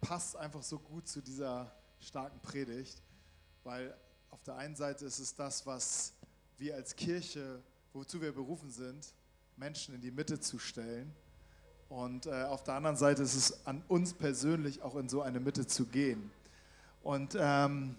[0.00, 3.02] passt einfach so gut zu dieser starken Predigt,
[3.62, 3.94] weil
[4.30, 6.14] auf der einen Seite ist es das, was
[6.56, 7.60] wir als Kirche,
[7.92, 9.12] wozu wir berufen sind,
[9.56, 11.14] Menschen in die Mitte zu stellen.
[11.90, 15.38] Und äh, auf der anderen Seite ist es an uns persönlich auch in so eine
[15.38, 16.30] Mitte zu gehen.
[17.02, 17.96] Und ähm,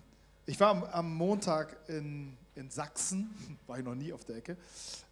[0.47, 3.36] ich war am, am Montag in, in Sachsen,
[3.68, 4.54] war ich noch nie auf der Ecke,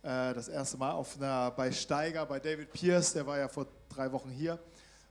[0.02, 3.68] äh, das erste Mal auf einer, bei Steiger, bei David Pierce, der war ja vor
[3.88, 4.58] drei Wochen hier.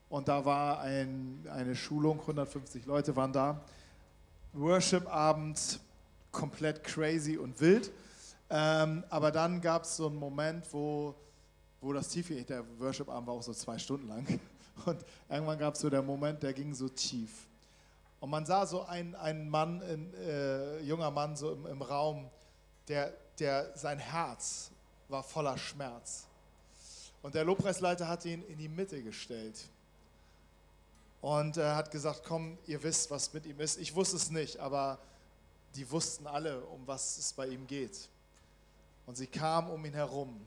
[0.09, 3.61] Und da war ein, eine Schulung, 150 Leute waren da.
[4.55, 5.81] Worship-Abend,
[6.33, 7.91] komplett crazy und wild.
[8.51, 11.15] Ähm, aber dann gab es so einen Moment, wo,
[11.81, 12.45] wo das tief ging.
[12.47, 14.27] Der Worship-Abend war auch so zwei Stunden lang.
[14.87, 17.47] Und irgendwann gab es so der Moment, der ging so tief.
[18.21, 22.31] Und man sah so einen, einen Mann, ein äh, junger Mann so im, im Raum,
[22.87, 24.71] der, der sein Herz
[25.09, 26.27] war voller Schmerz.
[27.23, 29.69] Und der Lobpreisleiter hat ihn in die Mitte gestellt.
[31.21, 33.79] Und er hat gesagt, komm, ihr wisst, was mit ihm ist.
[33.79, 34.99] Ich wusste es nicht, aber
[35.75, 38.09] die wussten alle, um was es bei ihm geht.
[39.07, 40.41] Und sie kamen um ihn herum.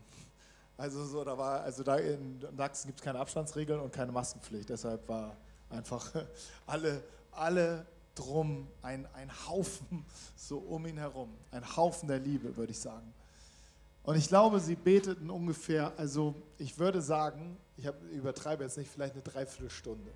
[0.76, 4.68] Also so, da war, also da in Sachsen gibt es keine Abstandsregeln und keine Maskenpflicht.
[4.68, 5.36] Deshalb war
[5.68, 6.10] einfach
[6.66, 7.02] alle,
[7.32, 10.04] alle drum ein, ein Haufen
[10.36, 11.32] so um ihn herum.
[11.50, 13.12] Ein Haufen der Liebe, würde ich sagen.
[14.04, 18.90] Und ich glaube, sie beteten ungefähr, also ich würde sagen, ich hab, übertreibe jetzt nicht,
[18.90, 20.10] vielleicht eine Dreiviertelstunde.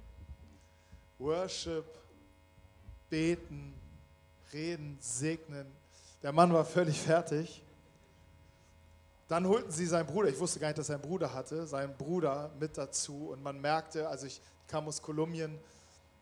[1.18, 1.84] Worship,
[3.08, 3.74] beten,
[4.52, 5.66] reden, segnen.
[6.22, 7.62] Der Mann war völlig fertig.
[9.28, 11.96] Dann holten sie seinen Bruder, ich wusste gar nicht, dass er einen Bruder hatte, seinen
[11.96, 15.58] Bruder mit dazu und man merkte, also ich kam aus Kolumbien,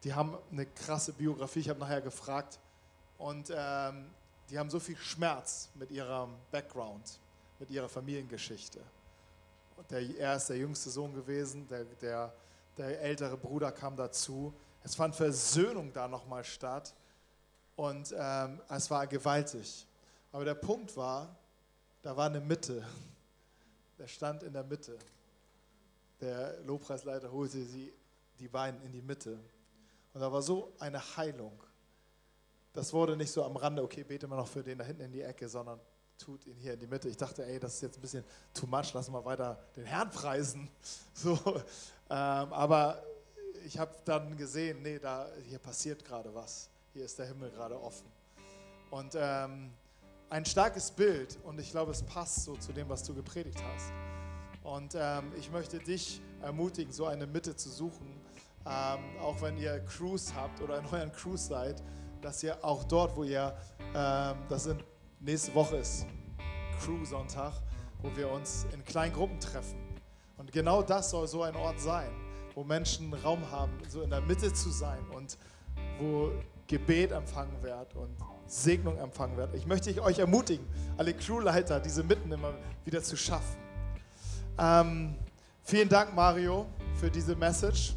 [0.05, 2.59] die haben eine krasse Biografie, ich habe nachher gefragt
[3.19, 4.07] und ähm,
[4.49, 7.19] die haben so viel Schmerz mit ihrem Background,
[7.59, 8.81] mit ihrer Familiengeschichte.
[9.77, 12.33] Und der, er ist der jüngste Sohn gewesen, der, der,
[12.79, 14.55] der ältere Bruder kam dazu.
[14.85, 16.95] Es fand Versöhnung da nochmal statt
[17.75, 19.87] und ähm, es war gewaltig.
[20.31, 21.35] Aber der Punkt war,
[22.03, 22.87] da war eine Mitte.
[23.99, 24.99] Der stand in der Mitte.
[26.21, 27.93] Der Lobpreisleiter holte sie,
[28.39, 29.39] die beiden in die Mitte.
[30.13, 31.59] Und da war so eine Heilung.
[32.75, 35.13] Das wurde nicht so am Rande, okay, bete mal noch für den da hinten in
[35.13, 35.81] die Ecke, sondern
[36.19, 37.09] tut ihn hier in die Mitte.
[37.09, 40.11] Ich dachte, ey, das ist jetzt ein bisschen too much, lass mal weiter den Herrn
[40.11, 40.69] preisen.
[41.15, 41.39] So,
[42.11, 43.03] ähm, aber
[43.65, 46.69] ich habe dann gesehen, nee, da, hier passiert gerade was.
[46.93, 48.07] Hier ist der Himmel gerade offen.
[48.91, 49.71] Und ähm,
[50.31, 53.93] ein starkes Bild und ich glaube, es passt so zu dem, was du gepredigt hast.
[54.63, 58.21] Und ähm, ich möchte dich ermutigen, so eine Mitte zu suchen,
[58.67, 61.83] ähm, auch wenn ihr Cruise habt oder in euren Cruise seid,
[62.21, 63.57] dass ihr auch dort, wo ihr,
[63.95, 64.85] ähm, das sind
[65.21, 66.07] nächste Woche ist
[66.81, 67.53] Crew-Sonntag,
[68.03, 69.79] wo wir uns in kleinen Gruppen treffen.
[70.37, 72.11] Und genau das soll so ein Ort sein,
[72.55, 75.37] wo Menschen Raum haben, so in der Mitte zu sein und
[75.99, 76.31] wo
[76.67, 79.55] Gebet empfangen wird und Segnung empfangen wird.
[79.55, 83.57] Ich möchte euch ermutigen, alle Crewleiter, diese Mitten immer wieder zu schaffen.
[84.59, 85.15] Ähm,
[85.63, 87.95] vielen Dank, Mario, für diese Message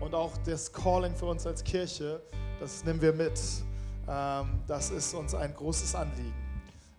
[0.00, 2.20] und auch das Calling für uns als Kirche.
[2.58, 3.40] Das nehmen wir mit.
[4.08, 6.34] Ähm, das ist uns ein großes Anliegen,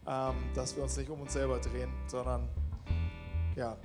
[0.08, 2.48] ähm, dass wir uns nicht um uns selber drehen, sondern
[3.56, 3.76] ja,